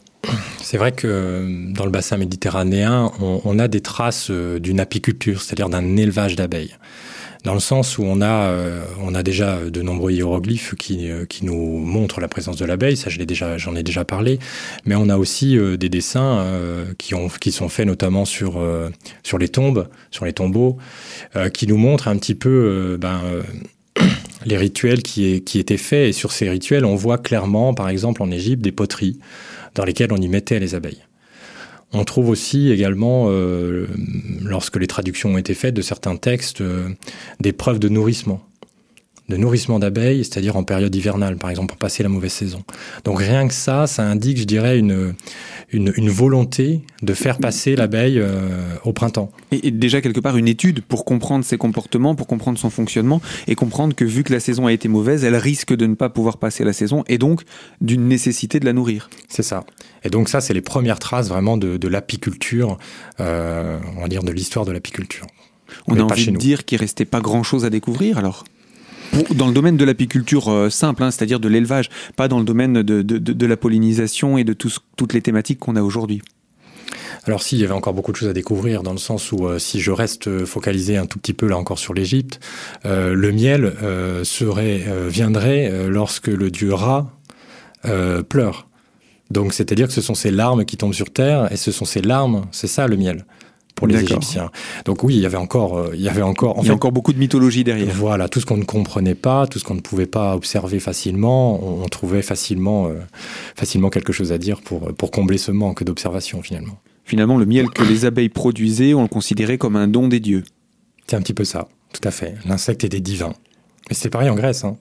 c'est 0.62 0.78
vrai 0.78 0.92
que 0.92 1.72
dans 1.74 1.86
le 1.86 1.92
bassin 1.92 2.18
méditerranéen, 2.18 3.12
on 3.20 3.60
a 3.60 3.68
des 3.68 3.82
traces 3.82 4.30
euh, 4.30 4.60
d'une 4.60 4.80
apiculture, 4.80 5.42
c'est-à-dire 5.42 5.70
d'un 5.70 5.98
élevage 5.98 6.36
d'abeilles 6.36 6.76
dans 7.44 7.54
le 7.54 7.60
sens 7.60 7.98
où 7.98 8.04
on 8.04 8.22
a, 8.22 8.50
euh, 8.50 8.84
on 9.02 9.16
a 9.16 9.24
déjà 9.24 9.58
de 9.58 9.82
nombreux 9.82 10.12
hiéroglyphes 10.12 10.76
qui, 10.76 11.10
euh, 11.10 11.26
qui 11.26 11.46
nous 11.46 11.80
montrent 11.80 12.22
la 12.22 12.28
présence 12.28 12.58
de 12.58 12.66
l'abeille, 12.66 12.98
ça 12.98 13.10
je 13.10 13.22
déjà, 13.22 13.58
j'en 13.58 13.76
ai 13.76 13.84
déjà 13.84 14.06
parlé, 14.06 14.40
mais 14.86 14.96
on 14.96 15.10
a 15.10 15.18
aussi 15.18 15.58
euh, 15.58 15.78
des 15.78 15.90
dessins 15.90 16.46
qui, 16.98 17.16
ont, 17.16 17.28
qui 17.28 17.52
sont 17.52 17.70
faits 17.70 17.86
notamment 17.86 18.26
sur, 18.26 18.62
sur 19.24 19.38
les 19.38 19.50
tombes, 19.50 19.88
sur 20.10 20.26
les 20.26 20.34
tombeaux, 20.34 20.78
qui 21.54 21.68
nous 21.68 21.78
montrent 21.78 22.08
un 22.08 22.18
petit 22.18 22.36
peu 22.36 22.98
ben, 23.00 23.22
les 24.46 24.58
rituels 24.58 25.04
qui, 25.04 25.44
qui 25.44 25.60
étaient 25.60 25.78
faits, 25.78 26.10
et 26.10 26.12
sur 26.14 26.32
ces 26.32 26.50
rituels 26.50 26.86
on 26.86 26.96
voit 26.96 27.18
clairement, 27.18 27.74
par 27.74 27.90
exemple 27.90 28.24
en 28.24 28.32
Égypte, 28.32 28.64
des 28.64 28.72
poteries 28.72 29.20
dans 29.76 29.86
lesquelles 29.86 30.12
on 30.12 30.18
y 30.18 30.28
mettait 30.28 30.60
les 30.60 30.76
abeilles. 30.76 31.04
On 31.94 32.06
trouve 32.06 32.30
aussi 32.30 32.72
également, 32.72 33.28
euh, 33.30 33.88
lorsque 34.42 34.78
les 34.78 34.88
traductions 34.88 35.34
ont 35.34 35.38
été 35.38 35.54
faites 35.54 35.74
de 35.74 35.82
certains 35.82 36.16
textes, 36.16 36.62
euh, 36.62 36.90
des 37.40 37.52
preuves 37.52 37.80
de 37.80 37.90
nourrissement 37.90 38.42
de 39.30 39.38
nourrissement 39.38 39.80
d'abeilles, 39.80 40.26
c'est-à-dire 40.26 40.58
en 40.58 40.64
période 40.64 40.94
hivernale, 40.94 41.38
par 41.38 41.50
exemple, 41.50 41.70
pour 41.70 41.78
passer 41.78 42.04
la 42.04 42.10
mauvaise 42.10 42.34
saison. 42.34 42.64
Donc 43.06 43.20
rien 43.20 43.48
que 43.48 43.54
ça, 43.54 43.88
ça 43.88 44.04
indique, 44.04 44.38
je 44.38 44.44
dirais, 44.44 44.78
une, 44.78 45.14
une, 45.72 46.10
volonté 46.10 46.82
de 47.02 47.14
faire 47.14 47.38
passer 47.38 47.76
l'abeille 47.76 48.20
euh, 48.20 48.50
au 48.84 48.92
printemps. 48.92 49.32
Et, 49.52 49.72
déjà, 49.72 50.02
quelque 50.02 50.20
part, 50.20 50.36
une 50.38 50.48
étude 50.48 50.82
pour 50.82 51.06
comprendre 51.06 51.46
ses 51.46 51.58
comportements, 51.58 52.14
pour 52.14 52.28
comprendre 52.28 52.60
son 52.60 52.70
fonctionnement, 52.70 53.22
et 53.48 53.56
comprendre 53.56 53.96
que 53.96 54.04
vu 54.04 54.24
que 54.24 54.34
la 54.34 54.40
saison 54.40 54.68
a 54.68 54.74
été 54.74 54.90
mauvaise, 54.90 55.24
elle 55.24 55.36
risque 55.36 55.74
de 55.74 55.86
ne 55.86 55.96
pas 55.96 56.10
pouvoir 56.10 56.38
passer 56.38 56.64
la 56.64 56.74
saison, 56.74 57.04
et 57.08 57.18
donc 57.18 57.44
d'une 57.80 58.08
nécessité 58.08 58.60
de 58.60 58.66
la 58.66 58.74
nourrir. 58.74 59.10
C'est 59.30 59.44
ça. 59.44 59.64
Et 60.04 60.10
donc 60.10 60.28
ça, 60.28 60.42
c'est 60.42 60.54
les 60.54 60.62
premières 60.62 61.00
traces 61.00 61.30
vraiment 61.30 61.58
de, 61.58 61.88
l'apiculture, 61.88 62.78
euh, 63.20 63.80
on 63.98 64.02
va 64.02 64.08
dire 64.08 64.24
de 64.24 64.32
l'histoire 64.32 64.66
de 64.66 64.72
l'apiculture. 64.72 65.28
On 65.88 65.98
a 65.98 66.04
envie 66.04 66.32
de 66.32 66.38
dire 66.38 66.66
qu'il 66.66 66.80
restait 66.80 67.06
pas 67.06 67.22
grand-chose 67.22 67.66
à 67.66 67.70
découvrir 67.70 68.18
alors? 68.18 68.44
Dans 69.36 69.48
le 69.48 69.54
domaine 69.54 69.78
de 69.78 69.86
l'apiculture 69.86 70.50
euh, 70.50 70.70
simple, 70.70 71.04
hein, 71.04 71.12
c'est-à-dire 71.12 71.40
de 71.40 71.48
l'élevage, 71.48 71.90
pas 72.16 72.28
dans 72.28 72.40
le 72.40 72.46
domaine 72.46 72.82
de, 72.82 73.46
la 73.46 73.58
pollinisation 73.58 74.38
et 74.38 74.44
de 74.44 74.54
toutes 74.54 75.14
les 75.14 75.22
thématiques 75.22 75.60
qu'on 75.60 75.76
a 75.76 75.82
aujourd'hui. 75.82 76.22
Alors 77.26 77.44
si, 77.44 77.56
il 77.56 77.62
y 77.62 77.64
avait 77.64 77.74
encore 77.74 77.94
beaucoup 77.94 78.12
de 78.12 78.18
choses 78.18 78.30
à 78.30 78.34
découvrir 78.34 78.84
dans 78.84 78.94
le 78.94 78.98
sens 78.98 79.32
où 79.32 79.48
si 79.60 79.80
je 79.80 79.92
reste 79.92 80.46
focalisé 80.46 80.98
un 80.98 81.06
tout 81.06 81.20
petit 81.20 81.34
peu 81.34 81.48
là 81.48 81.58
encore 81.58 81.78
sur 81.78 81.94
l'Égypte, 81.94 82.40
le 82.84 83.32
miel 83.32 83.74
serait 84.24 84.84
viendrait 85.08 85.88
lorsque 85.88 86.28
le 86.28 86.50
dieu 86.50 86.74
Ra 86.74 87.12
pleure. 88.28 88.68
Donc 89.30 89.54
c'est-à-dire 89.54 89.88
que 89.88 89.94
ce 89.94 90.02
sont 90.02 90.16
ces 90.16 90.32
larmes 90.32 90.66
qui 90.66 90.78
tombent 90.78 90.96
sur 90.96 91.12
terre 91.12 91.52
et 91.52 91.58
ce 91.58 91.72
sont 91.72 91.86
ces 91.86 92.02
larmes, 92.02 92.48
c'est 92.52 92.68
ça 92.68 92.88
le 92.88 92.98
miel 92.98 93.26
pour 93.82 93.88
les 93.88 94.04
Égyptiens. 94.04 94.52
Donc 94.86 95.04
oui, 95.04 95.16
il 95.16 95.22
y 95.22 95.26
avait 95.26 95.38
encore, 95.38 95.76
euh, 95.76 95.92
il 95.96 96.02
y 96.02 96.08
avait 96.08 96.22
encore, 96.22 96.60
il 96.62 96.68
y 96.68 96.70
a 96.70 96.74
encore 96.74 96.92
beaucoup 96.92 97.14
de 97.14 97.18
mythologie 97.18 97.64
derrière. 97.64 97.94
Voilà, 97.96 98.30
tout 98.30 98.40
ce 98.40 98.46
qu'on 98.46 98.58
ne 98.58 98.64
comprenait 98.64 99.16
pas, 99.16 99.48
tout 99.48 99.58
ce 99.58 99.64
qu'on 99.64 99.74
ne 99.74 99.82
pouvait 99.82 100.06
pas 100.06 100.36
observer 100.36 100.80
facilement, 100.80 101.60
on, 101.64 101.88
trouvait 101.88 102.22
facilement, 102.22 102.88
euh, 102.88 102.94
facilement 103.56 103.90
quelque 103.90 104.14
chose 104.14 104.32
à 104.32 104.38
dire 104.38 104.62
pour 104.62 104.94
pour 104.94 105.10
combler 105.10 105.40
ce 105.40 105.52
manque 105.52 105.84
d'observation 105.84 106.44
finalement. 106.44 106.78
Finalement, 107.06 107.38
le 107.38 107.46
miel 107.46 107.70
que 107.70 107.84
les 107.84 108.06
abeilles 108.06 108.30
produisaient, 108.30 108.94
on 108.94 109.02
le 109.02 109.08
considérait 109.08 109.58
comme 109.58 109.76
un 109.76 109.88
don 109.88 110.08
des 110.08 110.20
dieux. 110.20 110.44
C'est 111.08 111.16
un 111.16 111.22
petit 111.22 111.34
peu 111.34 111.44
ça, 111.44 111.68
tout 111.92 112.08
à 112.08 112.12
fait. 112.12 112.36
L'insecte 112.46 112.84
était 112.84 113.00
divin. 113.00 113.34
Mais 113.90 113.96
c'était 113.96 114.12
pareil 114.12 114.30
en 114.30 114.36
Grèce. 114.36 114.64
Hein. 114.64 114.78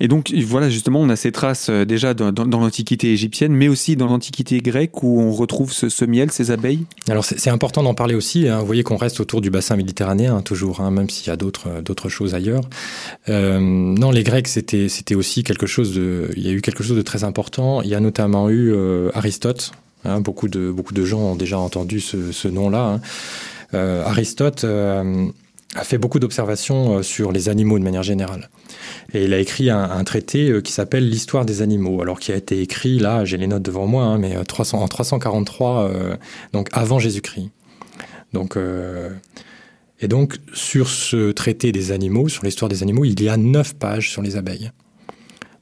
Et 0.00 0.08
donc, 0.08 0.32
voilà, 0.46 0.70
justement, 0.70 1.00
on 1.00 1.08
a 1.08 1.16
ces 1.16 1.32
traces 1.32 1.68
euh, 1.70 1.84
déjà 1.84 2.14
dans, 2.14 2.30
l'Antiquité 2.32 3.12
égyptienne, 3.12 3.52
mais 3.52 3.68
aussi 3.68 3.96
dans 3.96 4.06
l'Antiquité 4.06 4.60
grecque 4.60 5.02
où 5.02 5.20
on 5.20 5.32
retrouve 5.32 5.72
ce, 5.72 6.04
miel, 6.04 6.30
ces 6.30 6.50
abeilles. 6.50 6.84
Alors, 7.08 7.24
c'est 7.24 7.50
important 7.50 7.82
d'en 7.82 7.94
parler 7.94 8.14
aussi. 8.14 8.48
Hein. 8.48 8.58
Vous 8.60 8.66
voyez 8.66 8.82
qu'on 8.82 8.96
reste 8.96 9.20
autour 9.20 9.40
du 9.40 9.50
bassin 9.50 9.76
méditerranéen, 9.76 10.40
toujours, 10.42 10.80
hein, 10.80 10.90
même 10.90 11.08
s'il 11.10 11.28
y 11.28 11.30
a 11.30 11.36
d'autres 11.36 11.68
euh, 11.68 12.08
choses 12.08 12.34
ailleurs. 12.34 12.62
Euh, 13.28 13.58
non, 13.60 14.10
les 14.10 14.22
Grecs, 14.22 14.48
c'était 14.48 15.14
aussi 15.14 15.44
quelque 15.44 15.66
chose 15.66 15.94
de. 15.94 16.30
Il 16.36 16.46
y 16.46 16.48
a 16.48 16.52
eu 16.52 16.60
quelque 16.60 16.82
chose 16.82 16.96
de 16.96 17.02
très 17.02 17.24
important. 17.24 17.82
Il 17.82 17.88
y 17.88 17.94
a 17.94 18.00
notamment 18.00 18.48
eu 18.50 18.74
Aristote. 19.14 19.72
Hein. 20.04 20.20
beaucoup 20.20 20.48
de 20.48 21.04
gens 21.04 21.20
ont 21.20 21.36
déjà 21.36 21.58
entendu 21.58 22.00
ce, 22.00 22.48
nom-là. 22.48 23.00
Aristote 23.72 24.64
a 25.76 25.84
fait 25.84 25.98
beaucoup 25.98 26.18
d'observations 26.18 27.02
sur 27.02 27.30
les 27.30 27.48
animaux 27.48 27.78
de 27.78 27.84
manière 27.84 28.02
générale. 28.02 28.50
Et 29.12 29.24
il 29.24 29.34
a 29.34 29.38
écrit 29.38 29.70
un, 29.70 30.04
traité 30.04 30.50
euh, 30.50 30.60
qui 30.60 30.72
s'appelle 30.72 31.08
L'histoire 31.08 31.44
des 31.44 31.62
animaux, 31.62 32.00
alors 32.02 32.20
qui 32.20 32.32
a 32.32 32.36
été 32.36 32.60
écrit, 32.60 32.98
là, 32.98 33.24
j'ai 33.24 33.36
les 33.36 33.46
notes 33.46 33.62
devant 33.62 33.86
moi, 33.86 34.04
hein, 34.04 34.18
mais 34.18 34.36
300, 34.44 34.78
euh, 34.78 34.84
en 34.84 34.88
343, 34.88 35.82
euh, 35.82 36.16
donc 36.52 36.68
avant 36.72 36.98
Jésus-Christ. 36.98 37.50
Donc, 38.32 38.56
et 40.00 40.06
donc, 40.06 40.36
sur 40.54 40.88
ce 40.88 41.32
traité 41.32 41.72
des 41.72 41.90
animaux, 41.90 42.28
sur 42.28 42.44
l'histoire 42.44 42.68
des 42.68 42.84
animaux, 42.84 43.04
il 43.04 43.20
y 43.20 43.28
a 43.28 43.36
neuf 43.36 43.74
pages 43.74 44.08
sur 44.08 44.22
les 44.22 44.36
abeilles. 44.36 44.70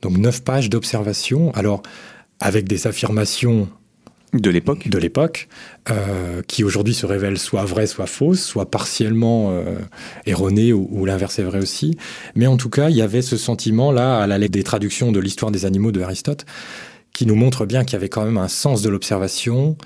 Donc, 0.02 0.18
neuf 0.18 0.44
pages 0.44 0.68
d'observation. 0.68 1.50
Alors, 1.54 1.82
avec 2.40 2.68
des 2.68 2.86
affirmations 2.86 3.70
de 4.34 4.50
l'époque. 4.50 4.88
De 4.88 4.98
l'époque 4.98 5.48
euh, 5.90 6.42
qui 6.46 6.64
aujourd'hui 6.64 6.94
se 6.94 7.06
révèlent 7.06 7.38
soit 7.38 7.64
vraies 7.64 7.86
soit 7.86 8.06
fausses 8.06 8.42
soit 8.42 8.70
partiellement 8.70 9.50
euh, 9.50 9.76
erronées 10.26 10.72
ou, 10.72 11.04
l'inverse 11.06 11.38
est 11.38 11.44
vrai 11.44 11.58
aussi. 11.58 11.96
Mais 12.34 12.46
en 12.46 12.56
tout 12.56 12.70
cas 12.70 12.90
il 12.90 12.96
y 12.96 13.02
avait 13.02 13.22
ce 13.22 13.36
sentiment 13.36 13.92
là 13.92 14.18
à 14.18 14.26
la 14.26 14.38
lettre 14.38 14.52
des 14.52 14.64
traductions 14.64 15.12
de 15.12 15.20
l'histoire 15.20 15.50
des 15.50 15.64
animaux 15.64 15.92
de 15.92 16.02
Aristote 16.02 16.44
qui 17.12 17.26
nous 17.26 17.34
montre 17.34 17.66
bien 17.66 17.84
qu'il 17.84 17.94
y 17.94 17.96
avait 17.96 18.08
quand 18.08 18.24
même 18.24 18.38
un 18.38 18.48
sens 18.48 18.82
de 18.82 18.88
l'observation 18.88 19.76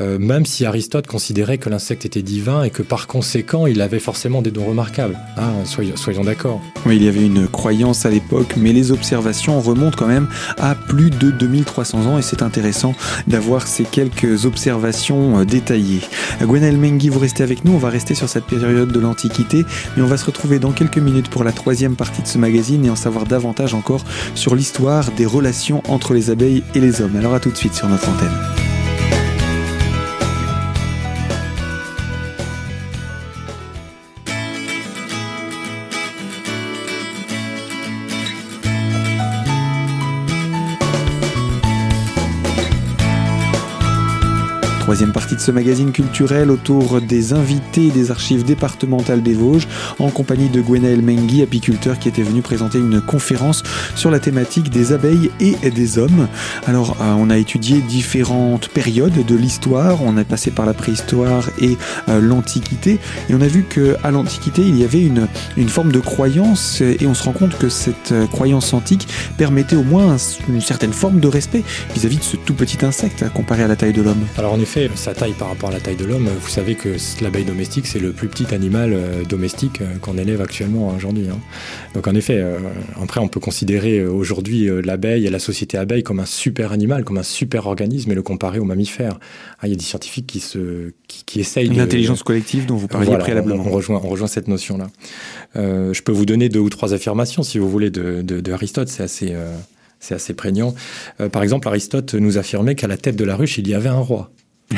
euh, 0.00 0.18
même 0.18 0.46
si 0.46 0.64
Aristote 0.64 1.06
considérait 1.06 1.58
que 1.58 1.68
l'insecte 1.68 2.06
était 2.06 2.22
divin 2.22 2.62
et 2.62 2.70
que 2.70 2.82
par 2.82 3.06
conséquent 3.06 3.66
il 3.66 3.80
avait 3.80 3.98
forcément 3.98 4.42
des 4.42 4.50
dons 4.50 4.66
remarquables. 4.66 5.18
Hein, 5.36 5.52
soyons, 5.64 6.24
d'accord. 6.24 6.60
Oui, 6.86 6.96
il 6.96 7.02
y 7.02 7.08
avait 7.08 7.24
une 7.24 7.48
croyance 7.48 8.06
à 8.06 8.10
l'époque, 8.10 8.54
mais 8.56 8.72
les 8.72 8.92
observations 8.92 9.60
remontent 9.60 9.96
quand 9.96 10.06
même 10.06 10.28
à 10.58 10.74
plus 10.74 11.10
de 11.10 11.30
2300 11.30 12.06
ans 12.06 12.18
et 12.18 12.22
c'est 12.22 12.42
intéressant 12.42 12.94
d'avoir 13.26 13.66
ces 13.66 13.84
quelques 13.84 14.44
observations 14.44 15.40
euh, 15.40 15.44
détaillées. 15.44 16.00
Gwenaël 16.42 16.78
Mengi, 16.78 17.08
vous 17.08 17.18
restez 17.18 17.42
avec 17.42 17.64
nous, 17.64 17.72
on 17.72 17.78
va 17.78 17.90
rester 17.90 18.14
sur 18.14 18.28
cette 18.28 18.44
période 18.44 18.92
de 18.92 19.00
l'Antiquité, 19.00 19.64
mais 19.96 20.02
on 20.02 20.06
va 20.06 20.16
se 20.16 20.26
retrouver 20.26 20.58
dans 20.58 20.72
quelques 20.72 20.98
minutes 20.98 21.28
pour 21.28 21.44
la 21.44 21.52
troisième 21.52 21.96
partie 21.96 22.22
de 22.22 22.28
ce 22.28 22.38
magazine 22.38 22.84
et 22.84 22.90
en 22.90 22.96
savoir 22.96 23.26
davantage 23.26 23.74
encore 23.74 24.04
sur 24.34 24.54
l'histoire 24.54 25.10
des 25.12 25.26
relations 25.26 25.82
entre 25.88 26.14
les 26.14 26.30
abeilles 26.30 26.62
et 26.74 26.80
les 26.80 27.00
hommes. 27.00 27.16
Alors 27.16 27.34
à 27.34 27.40
tout 27.40 27.50
de 27.50 27.56
suite 27.56 27.74
sur 27.74 27.88
notre 27.88 28.08
antenne. 28.08 28.57
Troisième 44.88 45.12
partie 45.12 45.34
de 45.34 45.40
ce 45.40 45.50
magazine 45.50 45.92
culturel 45.92 46.50
autour 46.50 47.02
des 47.02 47.34
invités 47.34 47.90
des 47.90 48.10
archives 48.10 48.42
départementales 48.42 49.22
des 49.22 49.34
Vosges, 49.34 49.68
en 49.98 50.08
compagnie 50.08 50.48
de 50.48 50.62
Gwenaël 50.62 51.02
Mengi, 51.02 51.42
apiculteur 51.42 51.98
qui 51.98 52.08
était 52.08 52.22
venu 52.22 52.40
présenter 52.40 52.78
une 52.78 53.02
conférence 53.02 53.62
sur 53.94 54.10
la 54.10 54.18
thématique 54.18 54.70
des 54.70 54.94
abeilles 54.94 55.30
et 55.40 55.56
des 55.70 55.98
hommes. 55.98 56.26
Alors, 56.66 56.96
euh, 57.02 57.12
on 57.18 57.28
a 57.28 57.36
étudié 57.36 57.82
différentes 57.82 58.68
périodes 58.68 59.26
de 59.26 59.36
l'histoire, 59.36 60.02
on 60.02 60.16
est 60.16 60.24
passé 60.24 60.50
par 60.50 60.64
la 60.64 60.72
préhistoire 60.72 61.50
et 61.60 61.76
euh, 62.08 62.22
l'Antiquité, 62.22 62.98
et 63.28 63.34
on 63.34 63.42
a 63.42 63.46
vu 63.46 63.64
qu'à 63.64 64.10
l'Antiquité, 64.10 64.62
il 64.62 64.78
y 64.78 64.84
avait 64.84 65.04
une, 65.04 65.28
une 65.58 65.68
forme 65.68 65.92
de 65.92 66.00
croyance, 66.00 66.80
et 66.80 67.06
on 67.06 67.12
se 67.12 67.24
rend 67.24 67.32
compte 67.32 67.58
que 67.58 67.68
cette 67.68 68.12
euh, 68.12 68.26
croyance 68.26 68.72
antique 68.72 69.06
permettait 69.36 69.76
au 69.76 69.84
moins 69.84 70.16
une 70.48 70.62
certaine 70.62 70.94
forme 70.94 71.20
de 71.20 71.28
respect 71.28 71.62
vis-à-vis 71.94 72.16
-vis 72.16 72.20
de 72.20 72.24
ce 72.24 72.36
tout 72.38 72.54
petit 72.54 72.86
insecte 72.86 73.28
comparé 73.34 73.64
à 73.64 73.68
la 73.68 73.76
taille 73.76 73.92
de 73.92 74.00
l'homme. 74.00 74.24
Alors 74.38 74.54
en 74.54 74.60
effet, 74.60 74.77
sa 74.94 75.12
taille 75.12 75.32
par 75.32 75.48
rapport 75.48 75.70
à 75.70 75.72
la 75.72 75.80
taille 75.80 75.96
de 75.96 76.04
l'homme, 76.04 76.28
vous 76.28 76.48
savez 76.48 76.76
que 76.76 76.90
l'abeille 77.20 77.44
domestique, 77.44 77.86
c'est 77.86 77.98
le 77.98 78.12
plus 78.12 78.28
petit 78.28 78.54
animal 78.54 78.92
euh, 78.92 79.24
domestique 79.24 79.80
euh, 79.80 79.96
qu'on 80.00 80.16
élève 80.16 80.40
actuellement 80.40 80.94
aujourd'hui. 80.94 81.26
Hein. 81.28 81.38
Donc 81.94 82.06
en 82.06 82.14
effet, 82.14 82.36
euh, 82.38 82.58
après, 83.02 83.18
on 83.18 83.26
peut 83.26 83.40
considérer 83.40 84.04
aujourd'hui 84.06 84.68
l'abeille 84.84 85.26
et 85.26 85.30
la 85.30 85.40
société 85.40 85.78
abeille 85.78 86.04
comme 86.04 86.20
un 86.20 86.26
super 86.26 86.70
animal, 86.70 87.02
comme 87.04 87.18
un 87.18 87.24
super 87.24 87.66
organisme 87.66 88.12
et 88.12 88.14
le 88.14 88.22
comparer 88.22 88.60
aux 88.60 88.64
mammifères. 88.64 89.18
Ah, 89.58 89.66
il 89.66 89.70
y 89.70 89.72
a 89.72 89.76
des 89.76 89.82
scientifiques 89.82 90.28
qui, 90.28 90.38
se, 90.38 90.92
qui, 91.08 91.40
essayent... 91.40 91.68
L'intelligence 91.68 92.22
collective 92.22 92.66
dont 92.66 92.76
vous 92.76 92.88
parliez 92.88 93.16
préalablement. 93.18 93.64
On, 93.66 93.70
rejoint, 93.70 94.00
on 94.02 94.08
rejoint 94.08 94.28
cette 94.28 94.46
notion-là. 94.46 94.90
je 95.56 96.02
peux 96.02 96.12
vous 96.12 96.26
donner 96.26 96.48
deux 96.48 96.60
ou 96.60 96.70
trois 96.70 96.94
affirmations, 96.94 97.42
si 97.42 97.58
vous 97.58 97.68
voulez, 97.68 97.90
de, 97.90 98.22
de, 98.22 98.52
Aristote. 98.52 98.88
C'est 98.88 99.02
assez... 99.02 99.34
c'est 99.98 100.14
assez 100.14 100.34
prégnant. 100.34 100.74
par 101.32 101.42
exemple, 101.42 101.66
Aristote 101.66 102.14
nous 102.14 102.38
affirmait 102.38 102.76
qu'à 102.76 102.86
la 102.86 102.96
tête 102.96 103.16
de 103.16 103.24
la 103.24 103.34
ruche, 103.34 103.58
il 103.58 103.66
y 103.66 103.74
avait 103.74 103.88
un 103.88 103.98
roi. 103.98 104.30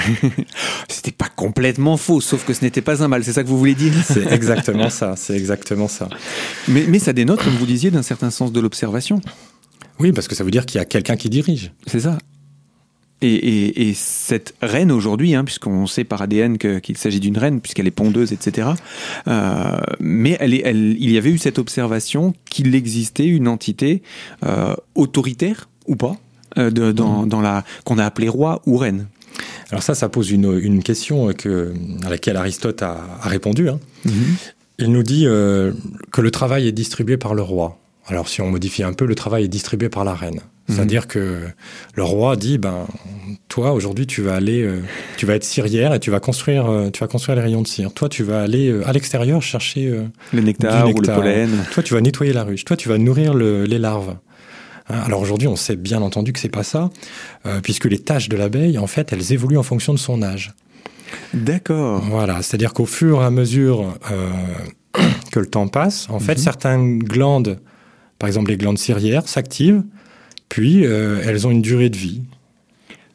C'était 0.88 1.11
pas 1.11 1.28
complètement 1.35 1.97
faux, 1.97 2.20
sauf 2.20 2.44
que 2.44 2.54
ce 2.54 2.62
n'était 2.64 2.80
pas 2.80 3.02
un 3.02 3.09
mal, 3.09 3.25
c'est 3.25 3.32
ça 3.32 3.42
que 3.42 3.49
vous 3.49 3.59
voulez 3.59 3.75
dire 3.75 3.92
C'est 4.04 4.30
exactement 4.32 4.90
ça, 4.90 5.14
c'est 5.16 5.37
exactement 5.37 5.88
ça. 5.88 6.09
Mais, 6.68 6.85
mais 6.88 6.99
ça 6.99 7.12
dénote, 7.12 7.42
comme 7.42 7.54
vous 7.54 7.66
disiez, 7.66 7.90
d'un 7.90 8.02
certain 8.02 8.30
sens 8.30 8.52
de 8.52 8.61
l'observation. 8.61 9.20
Oui, 9.99 10.12
parce 10.12 10.28
que 10.28 10.35
ça 10.35 10.44
veut 10.44 10.50
dire 10.50 10.66
qu'il 10.66 10.78
y 10.78 10.82
a 10.82 10.85
quelqu'un 10.85 11.16
qui 11.16 11.28
dirige. 11.28 11.73
C'est 11.87 12.00
ça. 12.00 12.18
Et, 13.23 13.88
et, 13.88 13.92
cette 13.94 14.54
reine 14.62 14.90
aujourd'hui, 14.90 15.35
hein, 15.35 15.44
puisqu'on 15.44 15.87
sait 15.87 16.04
par 16.04 16.23
ADN 16.23 16.56
qu'il 16.56 16.97
s'agit 16.97 17.20
d'une 17.20 17.37
reine, 17.37 17.61
puisqu'elle 17.61 17.87
est 17.87 17.90
pondeuse, 17.90 18.32
etc. 18.32 18.68
Euh, 19.28 19.78
mais 20.00 20.38
elle 20.40 20.54
est, 20.54 20.62
elle, 20.64 20.97
il 20.99 21.11
y 21.11 21.18
avait 21.18 21.30
eu 21.30 21.37
cette 21.37 21.59
observation 21.59 22.32
qu'il 22.49 22.75
existait 22.75 23.26
une 23.26 23.47
entité 23.47 24.02
euh, 24.47 24.75
autoritaire 24.94 25.68
ou 25.87 25.97
pas 25.97 26.16
euh, 26.56 26.70
de, 26.70 26.92
dans, 26.92 27.26
dans 27.26 27.42
la 27.42 27.62
qu'on 27.85 27.99
a 27.99 28.06
appelée 28.06 28.30
roi 28.30 28.62
ou 28.64 28.78
reine. 28.78 29.06
Alors 29.71 29.83
ça, 29.83 29.95
ça 29.95 30.09
pose 30.09 30.31
une, 30.31 30.83
question 30.83 31.33
que, 31.33 31.73
à 32.05 32.11
laquelle 32.11 32.37
Aristote 32.37 32.83
a, 32.83 32.99
répondu. 33.23 33.69
Hein. 33.69 33.79
Mhm. 34.05 34.37
Il 34.79 34.93
nous 34.93 35.03
dit 35.03 35.27
euh, 35.27 35.73
que 36.11 36.21
le 36.21 36.31
travail 36.31 36.67
est 36.67 36.73
distribué 36.73 37.17
par 37.17 37.35
le 37.35 37.43
roi. 37.43 37.79
Alors 38.07 38.29
si 38.29 38.41
on 38.41 38.50
modifie 38.50 38.83
un 38.83 38.93
peu, 38.93 39.05
le 39.05 39.15
travail 39.15 39.45
est 39.45 39.49
distribué 39.49 39.89
par 39.89 40.05
la 40.05 40.15
reine. 40.15 40.41
Mhm. 40.69 40.75
C'est-à-dire 40.75 41.07
que 41.07 41.43
le 41.95 42.03
roi 42.03 42.35
dit, 42.35 42.59
ben, 42.59 42.87
toi 43.49 43.73
aujourd'hui 43.73 44.07
tu 44.07 44.23
vas 44.23 44.35
aller, 44.35 44.62
euh, 44.62 44.81
tu 45.17 45.27
vas 45.27 45.35
être 45.35 45.45
cirière 45.45 45.95
et 45.95 46.00
tu 46.00 46.11
vas 46.11 46.19
construire, 46.19 46.69
euh, 46.69 46.91
tu 46.91 47.00
vas 47.00 47.07
construire 47.07 47.37
les 47.37 47.43
rayons 47.43 47.62
de 47.62 47.69
cire. 47.69 47.93
Toi 47.93 48.09
tu 48.09 48.25
vas 48.25 48.43
aller 48.43 48.75
à 48.85 48.93
l'extérieur 48.93 49.43
chercher 49.43 49.95
le 50.33 50.41
nectar, 50.41 50.89
ou 50.89 51.00
le 51.00 51.15
pollen. 51.15 51.50
Toi 51.73 51.83
tu 51.83 51.95
vas 51.95 52.00
nettoyer 52.00 52.33
la 52.33 52.43
ruche. 52.43 52.65
Toi 52.65 52.77
tu 52.77 52.89
vas 52.89 52.99
nourrir 52.99 53.35
les 53.35 53.79
larves. 53.79 54.17
Hein, 54.90 55.02
alors 55.04 55.20
aujourd'hui, 55.20 55.49
on 55.49 55.56
sait 55.56 55.76
bien 55.76 56.02
entendu 56.02 56.32
que 56.32 56.38
c'est 56.38 56.49
pas 56.49 56.62
ça, 56.62 56.90
euh, 57.47 57.61
puisque 57.61 57.85
les 57.85 57.99
tâches 57.99 58.28
de 58.28 58.37
l'abeille, 58.37 58.78
en 58.78 58.87
fait, 58.87 59.12
elles 59.12 59.32
évoluent 59.32 59.59
en 59.59 59.62
fonction 59.62 59.94
de 59.94 59.99
son 59.99 60.23
âge. 60.23 60.54
D'accord. 61.35 62.02
Voilà, 62.02 62.42
c'est-à-dire 62.42 62.73
qu'au 62.73 62.87
fur 62.87 63.23
et 63.23 63.25
à 63.25 63.30
mesure 63.30 63.94
euh, 64.11 64.30
que 65.32 65.40
le 65.40 65.47
temps 65.47 65.68
passe, 65.68 66.09
en 66.11 66.18
fait, 66.18 66.35
mhm. 66.37 66.38
certaines 66.38 66.99
glandes, 66.99 67.61
par 68.18 68.26
exemple 68.26 68.50
les 68.50 68.56
glandes 68.56 68.78
cirières, 68.78 69.28
s'activent, 69.28 69.82
puis 70.49 70.85
euh, 70.85 71.23
elles 71.25 71.47
ont 71.47 71.50
une 71.50 71.62
durée 71.62 71.90
de 71.90 71.97
vie. 71.97 72.23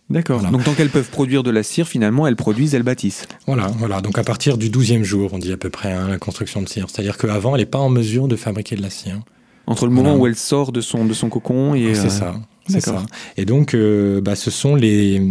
D'accord. 0.09 0.41
Donc 0.43 0.63
tant 0.63 0.73
qu'elles 0.73 0.91
peuvent 0.91 1.09
produire 1.09 1.41
de 1.41 1.49
la 1.49 1.63
cire, 1.63 1.87
finalement, 1.87 2.27
elles 2.27 2.35
produisent, 2.35 2.75
elles 2.75 2.83
bâtissent. 2.83 3.25
Voilà, 3.47 3.67
voilà. 3.79 4.01
Donc 4.01 4.19
à 4.19 4.23
partir 4.23 4.57
du 4.57 4.69
12e 4.69 5.01
jour, 5.01 5.33
on 5.33 5.39
dit 5.39 5.51
à 5.51 5.57
peu 5.57 5.71
près, 5.71 5.91
hein, 5.91 6.07
la 6.07 6.19
construction 6.19 6.61
de 6.61 6.69
cire. 6.69 6.85
C'est-à-dire 6.89 7.17
qu'avant, 7.17 7.55
elle 7.55 7.61
n'est 7.61 7.65
pas 7.65 7.79
en 7.79 7.89
mesure 7.89 8.27
de 8.27 8.35
fabriquer 8.35 8.75
de 8.75 8.83
la 8.83 8.91
cire 8.91 9.21
entre 9.67 9.85
le 9.85 9.91
moment 9.91 10.15
où 10.15 10.27
elle 10.27 10.35
sort 10.35 10.71
de 10.71 10.81
son, 10.81 11.05
de 11.05 11.13
son 11.13 11.29
cocon 11.29 11.75
et... 11.75 11.95
C'est 11.95 12.07
euh, 12.07 12.09
ça, 12.09 12.35
c'est 12.67 12.81
ça. 12.81 13.05
Et 13.37 13.45
donc, 13.45 13.73
euh, 13.73 14.21
bah, 14.21 14.35
ce 14.35 14.51
sont 14.51 14.75
les, 14.75 15.21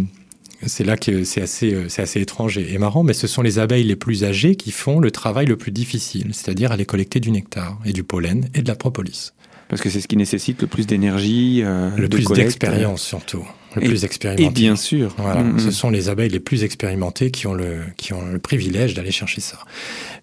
c'est 0.65 0.83
là 0.83 0.97
que 0.97 1.23
c'est 1.23 1.41
assez, 1.41 1.85
c'est 1.89 2.01
assez 2.01 2.21
étrange 2.21 2.57
et, 2.57 2.77
marrant, 2.77 3.03
mais 3.03 3.13
ce 3.13 3.27
sont 3.27 3.41
les 3.41 3.59
abeilles 3.59 3.83
les 3.83 3.95
plus 3.95 4.23
âgées 4.23 4.55
qui 4.55 4.71
font 4.71 4.99
le 4.99 5.11
travail 5.11 5.45
le 5.45 5.57
plus 5.57 5.71
difficile, 5.71 6.29
c'est-à-dire 6.33 6.71
aller 6.71 6.85
collecter 6.85 7.19
du 7.19 7.31
nectar 7.31 7.79
et 7.85 7.93
du 7.93 8.03
pollen 8.03 8.49
et 8.53 8.61
de 8.61 8.67
la 8.67 8.75
propolis. 8.75 9.33
Parce 9.67 9.81
que 9.81 9.89
c'est 9.89 10.01
ce 10.01 10.07
qui 10.07 10.17
nécessite 10.17 10.61
le 10.61 10.67
plus 10.67 10.85
d'énergie, 10.85 11.63
le 11.63 12.07
plus 12.07 12.25
d'expérience 12.25 13.01
surtout 13.01 13.45
le 13.75 13.87
plus 13.87 14.05
expérimenté. 14.05 14.45
Et 14.45 14.49
bien 14.49 14.75
sûr. 14.75 15.13
Voilà, 15.17 15.43
mm, 15.43 15.59
ce 15.59 15.67
mm. 15.67 15.71
sont 15.71 15.89
les 15.89 16.09
abeilles 16.09 16.29
les 16.29 16.39
plus 16.39 16.63
expérimentées 16.63 17.31
qui 17.31 17.47
ont 17.47 17.53
le, 17.53 17.79
qui 17.97 18.13
ont 18.13 18.25
le 18.25 18.39
privilège 18.39 18.93
d'aller 18.93 19.11
chercher 19.11 19.41
ça. 19.41 19.59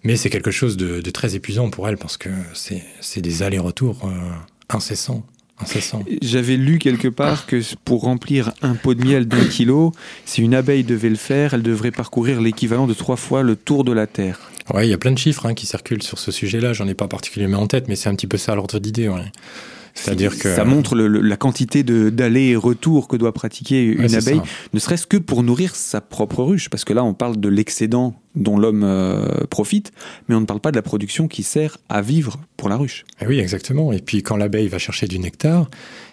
Mais 0.03 0.15
c'est 0.15 0.29
quelque 0.29 0.51
chose 0.51 0.77
de, 0.77 1.01
de, 1.01 1.11
très 1.11 1.35
épuisant 1.35 1.69
pour 1.69 1.87
elles 1.87 1.97
parce 1.97 2.17
que 2.17 2.29
c'est 2.53 3.21
des 3.21 3.43
allers-retours 3.43 3.99
euh, 4.05 4.75
incessants. 4.75 5.25
J'avais 6.21 6.57
lu 6.57 6.79
quelque 6.79 7.07
part 7.07 7.45
que 7.45 7.61
pour 7.85 8.01
remplir 8.01 8.51
un 8.61 8.73
pot 8.73 8.95
de 8.95 9.05
miel 9.05 9.27
d'un 9.27 9.45
kilo, 9.45 9.93
si 10.25 10.41
une 10.41 10.55
abeille 10.55 10.83
devait 10.83 11.09
le 11.09 11.15
faire, 11.15 11.53
elle 11.53 11.61
devrait 11.61 11.91
parcourir 11.91 12.41
l'équivalent 12.41 12.87
de 12.87 12.93
trois 12.93 13.15
fois 13.15 13.43
le 13.43 13.55
tour 13.55 13.83
de 13.83 13.93
la 13.93 14.07
Terre. 14.07 14.39
Ouais, 14.73 14.87
il 14.87 14.89
y 14.89 14.93
a 14.93 14.97
plein 14.97 15.11
de 15.11 15.17
chiffres 15.17 15.45
hein, 15.45 15.53
qui 15.53 15.65
circulent 15.65 16.03
sur 16.03 16.19
ce 16.19 16.31
sujet-là. 16.31 16.73
J'en 16.73 16.87
ai 16.87 16.93
pas 16.93 17.07
particulièrement 17.07 17.59
en 17.59 17.67
tête, 17.67 17.87
mais 17.87 17.95
c'est 17.95 18.09
un 18.09 18.15
petit 18.15 18.27
peu 18.27 18.37
ça 18.37 18.55
l'ordre 18.55 18.79
d'idée. 18.79 19.09
Ouais. 19.09 19.31
C'est-à-dire 19.93 20.37
que 20.37 20.55
ça 20.55 20.65
montre 20.65 20.95
la 20.95 21.37
quantité 21.37 21.83
d'aller 21.83 22.47
et 22.47 22.55
retour 22.55 23.07
que 23.07 23.15
doit 23.15 23.31
pratiquer 23.31 23.83
une 23.83 24.15
abeille, 24.15 24.41
ne 24.73 24.79
serait-ce 24.79 25.05
que 25.05 25.17
pour 25.17 25.43
nourrir 25.43 25.75
sa 25.75 26.01
propre 26.01 26.43
ruche, 26.43 26.69
parce 26.69 26.83
que 26.83 26.93
là 26.93 27.03
on 27.03 27.13
parle 27.13 27.37
de 27.39 27.47
l'excédent 27.47 28.15
dont 28.35 28.57
l'homme 28.57 28.83
euh, 28.83 29.45
profite, 29.51 29.91
mais 30.27 30.35
on 30.35 30.41
ne 30.41 30.45
parle 30.45 30.61
pas 30.61 30.71
de 30.71 30.75
la 30.75 30.81
production 30.81 31.27
qui 31.27 31.43
sert 31.43 31.77
à 31.89 32.01
vivre 32.01 32.39
pour 32.57 32.69
la 32.69 32.77
ruche. 32.77 33.05
Et 33.19 33.25
eh 33.25 33.27
oui, 33.27 33.39
exactement. 33.39 33.93
Et 33.93 33.99
puis 33.99 34.23
quand 34.23 34.35
l'abeille 34.35 34.67
va 34.67 34.79
chercher 34.79 35.07
du 35.07 35.19
nectar, 35.19 35.69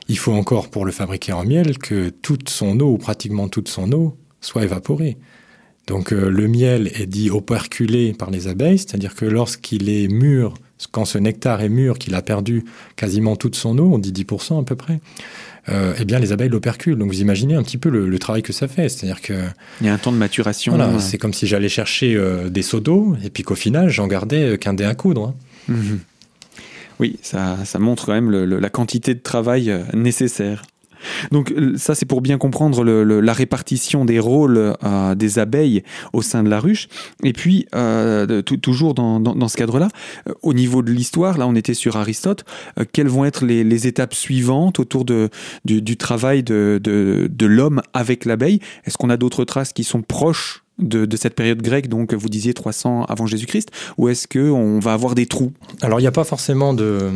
il 0.08 0.18
faut 0.18 0.32
encore 0.32 0.68
pour 0.68 0.84
le 0.84 0.92
fabriquer 0.92 1.32
en 1.32 1.44
miel 1.44 1.78
que 1.78 2.10
toute 2.10 2.50
son 2.50 2.78
eau, 2.80 2.92
ou 2.92 2.98
pratiquement 2.98 3.48
toute 3.48 3.68
son 3.68 3.90
eau, 3.92 4.18
soit 4.42 4.64
évaporée. 4.64 5.16
Donc 5.86 6.12
euh, 6.12 6.28
le 6.30 6.46
miel 6.46 6.90
est 6.94 7.06
dit 7.06 7.30
operculé 7.30 8.12
par 8.12 8.30
les 8.30 8.48
abeilles, 8.48 8.78
c'est-à-dire 8.78 9.14
que 9.14 9.24
lorsqu'il 9.24 9.88
est 9.88 10.08
mûr 10.08 10.54
quand 10.92 11.04
ce 11.04 11.18
nectar 11.18 11.60
est 11.60 11.68
mûr, 11.68 11.98
qu'il 11.98 12.14
a 12.14 12.22
perdu 12.22 12.64
quasiment 12.96 13.36
toute 13.36 13.54
son 13.54 13.78
eau, 13.78 13.90
on 13.92 13.98
dit 13.98 14.12
10% 14.12 14.60
à 14.60 14.64
peu 14.64 14.76
près, 14.76 15.00
euh, 15.68 15.94
eh 15.98 16.04
bien 16.04 16.18
les 16.18 16.32
abeilles 16.32 16.48
l'operculent. 16.48 16.96
Donc 16.96 17.10
vous 17.10 17.20
imaginez 17.20 17.54
un 17.54 17.62
petit 17.62 17.78
peu 17.78 17.90
le, 17.90 18.18
travail 18.18 18.42
que 18.42 18.52
ça 18.52 18.68
fait. 18.68 18.88
C'est-à-dire 18.88 19.20
que 19.20 19.34
il 19.80 19.86
y 19.86 19.90
a 19.90 19.94
un 19.94 19.98
temps 19.98 20.12
de 20.12 20.16
maturation. 20.16 20.74
Voilà, 20.76 20.98
c'est 20.98 21.18
comme 21.18 21.32
si 21.32 21.46
j'allais 21.46 21.68
chercher 21.68 22.14
euh, 22.14 22.48
des 22.48 22.62
seaux 22.62 22.80
d'eau 22.80 23.16
et 23.24 23.30
puis 23.30 23.42
qu'au 23.42 23.54
final 23.54 23.90
j'en 23.90 24.06
gardais 24.06 24.58
qu'un 24.58 24.74
dé 24.74 24.84
à 24.84 24.94
coudre. 24.94 25.34
Hein. 25.68 25.72
Mhm. 25.74 26.00
Oui, 26.98 27.18
ça, 27.22 27.56
montre 27.78 28.06
quand 28.06 28.12
même 28.12 28.30
la 28.30 28.68
quantité 28.68 29.14
de 29.14 29.20
travail 29.20 29.74
nécessaire. 29.94 30.62
Donc 31.30 31.52
euh, 31.52 31.76
ça, 31.76 31.94
c'est 31.94 32.06
pour 32.06 32.20
bien 32.20 32.38
comprendre 32.38 32.84
la 32.84 33.32
répartition 33.32 34.04
des 34.04 34.18
rôles 34.18 34.74
euh, 34.84 35.14
des 35.14 35.38
abeilles 35.38 35.82
au 36.12 36.22
sein 36.22 36.42
de 36.42 36.48
la 36.48 36.60
ruche. 36.60 36.88
Et 37.22 37.32
puis, 37.32 37.66
euh, 37.74 38.42
toujours 38.42 38.94
dans, 38.94 39.48
ce 39.48 39.56
cadre-là, 39.56 39.88
au 40.42 40.54
niveau 40.54 40.82
de 40.82 40.92
l'histoire, 40.92 41.38
là 41.38 41.46
on 41.46 41.54
était 41.54 41.74
sur 41.74 41.96
Aristote, 41.96 42.44
quelles 42.92 43.08
vont 43.08 43.24
être 43.24 43.44
les, 43.44 43.86
étapes 43.86 44.14
suivantes 44.14 44.78
autour 44.78 45.04
du, 45.04 45.96
travail 45.96 46.42
de, 46.42 47.46
l'homme 47.46 47.82
avec 47.94 48.24
l'abeille? 48.24 48.60
Est-ce 48.84 48.98
qu'on 48.98 49.10
a 49.10 49.16
d'autres 49.16 49.44
traces 49.44 49.72
qui 49.72 49.84
sont 49.84 50.02
proches 50.02 50.64
de, 50.78 51.16
cette 51.16 51.34
période 51.34 51.62
grecque, 51.62 51.88
donc 51.88 52.14
vous 52.14 52.28
disiez 52.28 52.54
300 52.54 53.04
avant 53.04 53.26
Jésus-Christ, 53.26 53.70
ou 53.98 54.08
est-ce 54.08 54.26
qu'on 54.26 54.78
va 54.78 54.92
avoir 54.92 55.14
des 55.14 55.26
trous? 55.26 55.52
Alors 55.82 56.00
il 56.00 56.02
n'y 56.02 56.08
a 56.08 56.12
pas 56.12 56.24
forcément 56.24 56.74
de... 56.74 57.10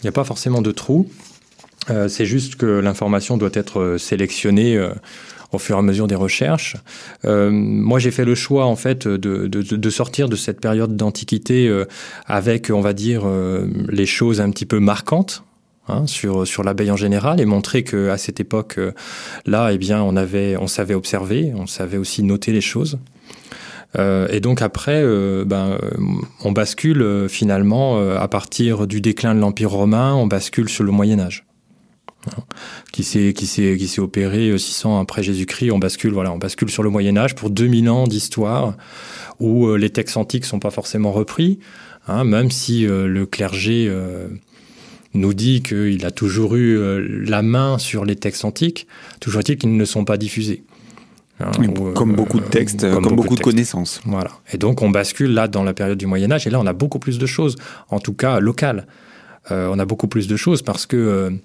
Il 0.00 0.04
n'y 0.04 0.08
a 0.08 0.12
pas 0.12 0.24
forcément 0.24 0.62
de 0.62 0.70
trous. 0.70 1.08
Euh, 1.90 2.08
c'est 2.08 2.26
juste 2.26 2.56
que 2.56 2.66
l'information 2.66 3.36
doit 3.36 3.50
être 3.52 3.80
euh, 3.80 3.98
sélectionnée 3.98 4.76
euh, 4.76 4.90
au 5.52 5.58
fur 5.58 5.76
et 5.76 5.78
à 5.78 5.82
mesure 5.82 6.06
des 6.06 6.14
recherches. 6.14 6.76
moi, 7.24 7.98
j'ai 7.98 8.10
fait 8.10 8.26
le 8.26 8.34
choix 8.34 8.66
en 8.66 8.76
fait 8.76 9.08
de, 9.08 9.90
sortir 9.90 10.28
de 10.28 10.36
cette 10.36 10.60
période 10.60 10.94
d'antiquité 10.94 11.72
avec, 12.26 12.70
on 12.70 12.82
va 12.82 12.92
dire, 12.92 13.22
les 13.88 14.04
choses 14.04 14.42
un 14.42 14.50
petit 14.50 14.66
peu 14.66 14.78
marquantes. 14.78 15.44
Hein, 15.90 16.06
sur 16.06 16.46
sur 16.46 16.62
l'abeille 16.64 16.90
en 16.90 16.98
général 16.98 17.40
et 17.40 17.46
montrer 17.46 17.82
que 17.82 18.10
à 18.10 18.18
cette 18.18 18.40
époque 18.40 18.78
là 19.46 19.70
eh 19.72 19.78
bien 19.78 20.02
on 20.02 20.16
avait 20.16 20.54
on 20.58 20.66
savait 20.66 20.92
observer 20.92 21.54
on 21.56 21.66
savait 21.66 21.96
aussi 21.96 22.22
noter 22.22 22.52
les 22.52 22.60
choses 22.60 22.98
et 23.96 24.40
donc 24.40 24.60
après, 24.60 25.02
ben, 25.46 25.78
on 26.44 26.52
bascule 26.52 27.26
finalement 27.30 27.98
à 28.18 28.28
partir 28.28 28.86
du 28.86 29.00
déclin 29.00 29.34
de 29.34 29.40
l'Empire 29.40 29.70
romain, 29.70 30.12
on 30.12 30.26
bascule 30.26 30.68
sur 30.68 30.84
le 30.84 30.92
Moyen 30.92 31.20
Âge 31.20 31.47
qui 32.92 33.04
s'est 33.04 33.32
qui 33.32 33.46
s'est 33.46 33.76
qui 33.78 33.88
s'est 33.88 34.00
opéré 34.00 34.56
600 34.56 34.96
euh, 34.96 35.02
après 35.02 35.22
Jésus-Christ. 35.22 35.70
On 35.70 35.78
bascule 35.78 36.12
voilà, 36.12 36.32
on 36.32 36.38
bascule 36.38 36.70
sur 36.70 36.82
le 36.82 36.90
Moyen 36.90 37.16
Âge 37.16 37.34
pour 37.34 37.50
2000 37.50 37.88
ans 37.90 38.06
d'histoire 38.06 38.74
où 39.40 39.66
euh, 39.66 39.76
les 39.76 39.90
textes 39.90 40.16
antiques 40.16 40.44
sont 40.44 40.58
pas 40.58 40.70
forcément 40.70 41.12
repris, 41.12 41.58
hein, 42.08 42.24
même 42.24 42.50
si 42.50 42.86
euh, 42.86 43.06
le 43.06 43.26
clergé 43.26 43.92
nous 45.14 45.34
dit 45.34 45.62
qu'il 45.62 46.04
a 46.04 46.10
toujours 46.10 46.54
eu 46.54 47.24
la 47.24 47.42
main 47.42 47.78
sur 47.78 48.04
les 48.04 48.14
textes 48.14 48.44
antiques. 48.44 48.86
Toujours 49.20 49.40
est-il 49.40 49.56
qu'ils 49.56 49.76
ne 49.76 49.84
sont 49.84 50.04
pas 50.04 50.16
diffusés. 50.16 50.64
Hein, 51.40 51.50
comme 51.94 52.14
beaucoup 52.14 52.40
de 52.40 52.44
textes, 52.46 52.80
comme, 52.80 53.14
beaucoup, 53.14 53.36
de, 53.36 53.40
connaissances. 53.40 54.00
Voilà. 54.04 54.32
Et 54.52 54.58
donc 54.58 54.82
on 54.82 54.90
bascule 54.90 55.32
là 55.32 55.46
dans 55.46 55.62
la 55.62 55.72
période 55.72 55.96
du 55.96 56.06
Moyen 56.06 56.32
Âge 56.32 56.46
et 56.46 56.50
là 56.50 56.58
on 56.60 56.66
a 56.66 56.72
beaucoup 56.72 56.98
plus 56.98 57.18
de 57.18 57.26
choses, 57.26 57.56
en 57.90 58.00
tout 58.00 58.12
cas 58.12 58.40
locales. 58.40 58.86
on 59.50 59.78
a 59.78 59.84
beaucoup 59.84 60.08
plus 60.08 60.26
de 60.26 60.36
choses 60.36 60.62
parce 60.62 60.84
que 60.84 61.38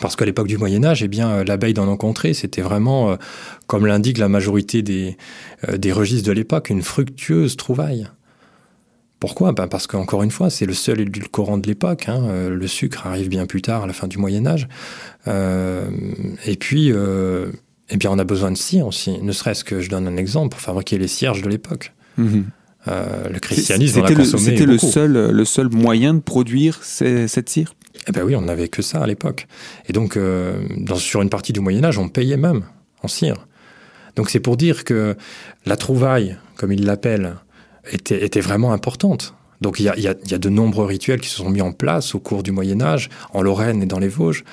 parce 0.00 0.16
qu'à 0.16 0.24
l'époque 0.24 0.48
du 0.48 0.58
Moyen 0.58 0.84
Âge, 0.84 1.02
eh 1.02 1.08
bien, 1.08 1.30
euh, 1.30 1.44
l'abeille 1.44 1.74
dans 1.74 1.86
nos 1.86 1.96
contrées, 1.96 2.34
c'était 2.34 2.62
vraiment, 2.62 3.12
euh, 3.12 3.16
comme 3.66 3.86
l'indique 3.86 4.18
la 4.18 4.28
majorité 4.28 4.82
des, 4.82 5.16
euh, 5.68 5.76
des 5.76 5.92
registres 5.92 6.26
de 6.26 6.32
l'époque, 6.32 6.70
une 6.70 6.82
fructueuse 6.82 7.56
trouvaille. 7.56 8.08
Pourquoi? 9.20 9.52
Ben 9.52 9.68
Parce 9.68 9.86
qu'encore 9.86 10.22
une 10.22 10.32
fois, 10.32 10.50
c'est 10.50 10.66
le 10.66 10.74
seul 10.74 11.00
édulcorant 11.00 11.58
de 11.58 11.66
l'époque. 11.68 12.08
Hein. 12.08 12.48
Le 12.48 12.66
sucre 12.66 13.06
arrive 13.06 13.28
bien 13.28 13.46
plus 13.46 13.62
tard, 13.62 13.84
à 13.84 13.86
la 13.86 13.92
fin 13.92 14.08
du 14.08 14.18
Moyen 14.18 14.44
Âge. 14.46 14.66
et 15.28 16.56
puis, 16.58 16.90
eh 16.90 17.96
bien, 17.96 18.10
on 18.10 18.18
a 18.18 18.24
besoin 18.24 18.50
de 18.50 18.56
cire 18.56 18.84
aussi. 18.84 19.22
Ne 19.22 19.30
serait-ce 19.30 19.62
que, 19.62 19.80
je 19.80 19.88
donne 19.88 20.08
un 20.08 20.16
exemple, 20.16 20.48
pour 20.48 20.60
fabriquer 20.60 20.98
les 20.98 21.06
cierges 21.06 21.40
de 21.40 21.48
l'époque. 21.48 21.92
Mhm. 22.18 22.46
le 22.88 23.38
christianisme 23.38 24.02
C'était 24.38 24.66
le, 24.66 24.76
seul, 24.76 25.30
le 25.30 25.44
seul 25.44 25.68
moyen 25.68 26.14
de 26.14 26.20
produire 26.20 26.80
cette 26.82 27.48
cire? 27.48 27.74
Eh 28.08 28.12
ben 28.12 28.22
oui, 28.22 28.34
on 28.36 28.42
n'avait 28.42 28.68
que 28.68 28.82
ça 28.82 29.02
à 29.02 29.06
l'époque. 29.06 29.46
Et 29.88 29.92
donc, 29.92 30.16
euh, 30.16 30.62
sur 30.96 31.22
une 31.22 31.30
partie 31.30 31.52
du 31.52 31.60
Moyen 31.60 31.84
Âge, 31.84 31.98
on 31.98 32.08
payait 32.08 32.36
même 32.36 32.64
en 33.02 33.08
cire. 33.08 33.46
Donc 34.16 34.30
c'est 34.30 34.40
pour 34.40 34.56
dire 34.56 34.84
que 34.84 35.16
la 35.64 35.76
trouvaille, 35.76 36.36
comme 36.56 36.72
il 36.72 36.84
l'appelle, 36.84 37.36
était, 37.90 38.40
vraiment 38.40 38.72
importante. 38.72 39.34
Donc 39.60 39.80
il 39.80 39.84
y, 39.84 39.88
a, 39.88 39.96
il, 39.96 40.02
y 40.02 40.08
a, 40.08 40.14
il 40.24 40.30
y 40.30 40.34
a, 40.34 40.38
de 40.38 40.48
nombreux 40.48 40.84
rituels 40.84 41.20
qui 41.20 41.28
se 41.28 41.36
sont 41.36 41.50
mis 41.50 41.62
en 41.62 41.72
place 41.72 42.14
au 42.14 42.18
cours 42.18 42.42
du 42.42 42.52
Moyen 42.52 42.80
Âge, 42.82 43.08
en 43.32 43.42
Lorraine 43.42 43.82
et 43.82 43.86
dans 43.86 43.98
les 43.98 44.08
Vosges, 44.08 44.44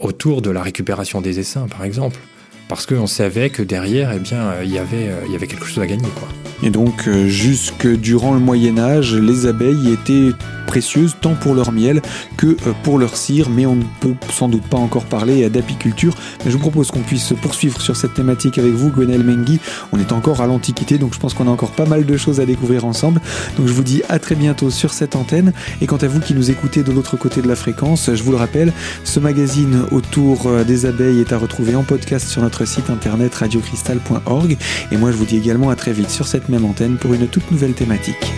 autour 0.00 0.42
de 0.42 0.50
la 0.50 0.62
récupération 0.62 1.20
des 1.20 1.38
essaims, 1.38 1.68
par 1.68 1.84
exemple 1.84 2.18
parce 2.68 2.86
qu'on 2.86 3.06
savait 3.06 3.50
que 3.50 3.62
derrière, 3.62 4.12
eh 4.12 4.18
bien, 4.18 4.62
il 4.62 4.72
y 4.72 4.78
avait, 4.78 5.10
il 5.26 5.32
y 5.32 5.36
avait 5.36 5.46
quelque 5.46 5.66
chose 5.66 5.82
à 5.82 5.86
gagner, 5.86 6.08
quoi. 6.16 6.28
Et 6.64 6.70
donc, 6.70 7.08
euh, 7.08 7.28
jusque 7.28 7.86
durant 7.86 8.32
le 8.32 8.40
Moyen 8.40 8.78
Âge, 8.78 9.14
les 9.14 9.46
abeilles 9.46 9.92
étaient 9.92 10.30
précieuses 10.66 11.14
tant 11.20 11.34
pour 11.34 11.54
leur 11.54 11.72
miel 11.72 12.00
que 12.38 12.46
euh, 12.46 12.72
pour 12.82 12.98
leur 12.98 13.16
cire, 13.16 13.50
mais 13.50 13.66
on 13.66 13.76
ne 13.76 13.84
peut 14.00 14.14
sans 14.30 14.48
doute 14.48 14.62
pas 14.62 14.78
encore 14.78 15.04
parler 15.04 15.48
d'apiculture. 15.50 16.14
Mais 16.44 16.50
je 16.50 16.56
vous 16.56 16.62
propose 16.62 16.90
qu'on 16.90 17.00
puisse 17.00 17.34
poursuivre 17.42 17.80
sur 17.82 17.96
cette 17.96 18.14
thématique 18.14 18.56
avec 18.56 18.72
vous, 18.72 18.90
Gwenel 18.90 19.22
Mengui. 19.22 19.60
On 19.92 20.00
est 20.00 20.10
encore 20.10 20.40
à 20.40 20.46
l'Antiquité, 20.46 20.96
donc 20.96 21.12
je 21.12 21.18
pense 21.18 21.34
qu'on 21.34 21.48
a 21.48 21.50
encore 21.50 21.72
pas 21.72 21.84
mal 21.84 22.06
de 22.06 22.16
choses 22.16 22.40
à 22.40 22.46
découvrir 22.46 22.86
ensemble. 22.86 23.20
Donc 23.58 23.66
je 23.66 23.72
vous 23.72 23.84
dis 23.84 24.02
à 24.08 24.18
très 24.18 24.34
bientôt 24.34 24.70
sur 24.70 24.92
cette 24.94 25.16
antenne. 25.16 25.52
Et 25.82 25.86
quant 25.86 25.98
à 25.98 26.06
vous 26.06 26.20
qui 26.20 26.34
nous 26.34 26.50
écoutez 26.50 26.82
de 26.82 26.92
l'autre 26.92 27.18
côté 27.18 27.42
de 27.42 27.48
la 27.48 27.56
fréquence, 27.56 28.10
je 28.14 28.22
vous 28.22 28.30
le 28.30 28.38
rappelle, 28.38 28.72
ce 29.04 29.20
magazine 29.20 29.84
autour 29.90 30.46
euh, 30.46 30.64
des 30.64 30.86
abeilles 30.86 31.20
est 31.20 31.32
à 31.34 31.38
retrouver 31.38 31.76
en 31.76 31.82
podcast 31.82 32.26
sur 32.26 32.42
notre 32.54 32.66
site 32.66 32.88
internet 32.88 33.34
radiocristal.org. 33.34 34.56
Et 34.92 34.96
moi, 34.96 35.10
je 35.10 35.16
vous 35.16 35.24
dis 35.24 35.36
également 35.36 35.70
à 35.70 35.76
très 35.76 35.92
vite 35.92 36.10
sur 36.10 36.28
cette 36.28 36.48
même 36.48 36.64
antenne 36.64 36.98
pour 36.98 37.12
une 37.12 37.26
toute 37.26 37.50
nouvelle 37.50 37.74
thématique. 37.74 38.32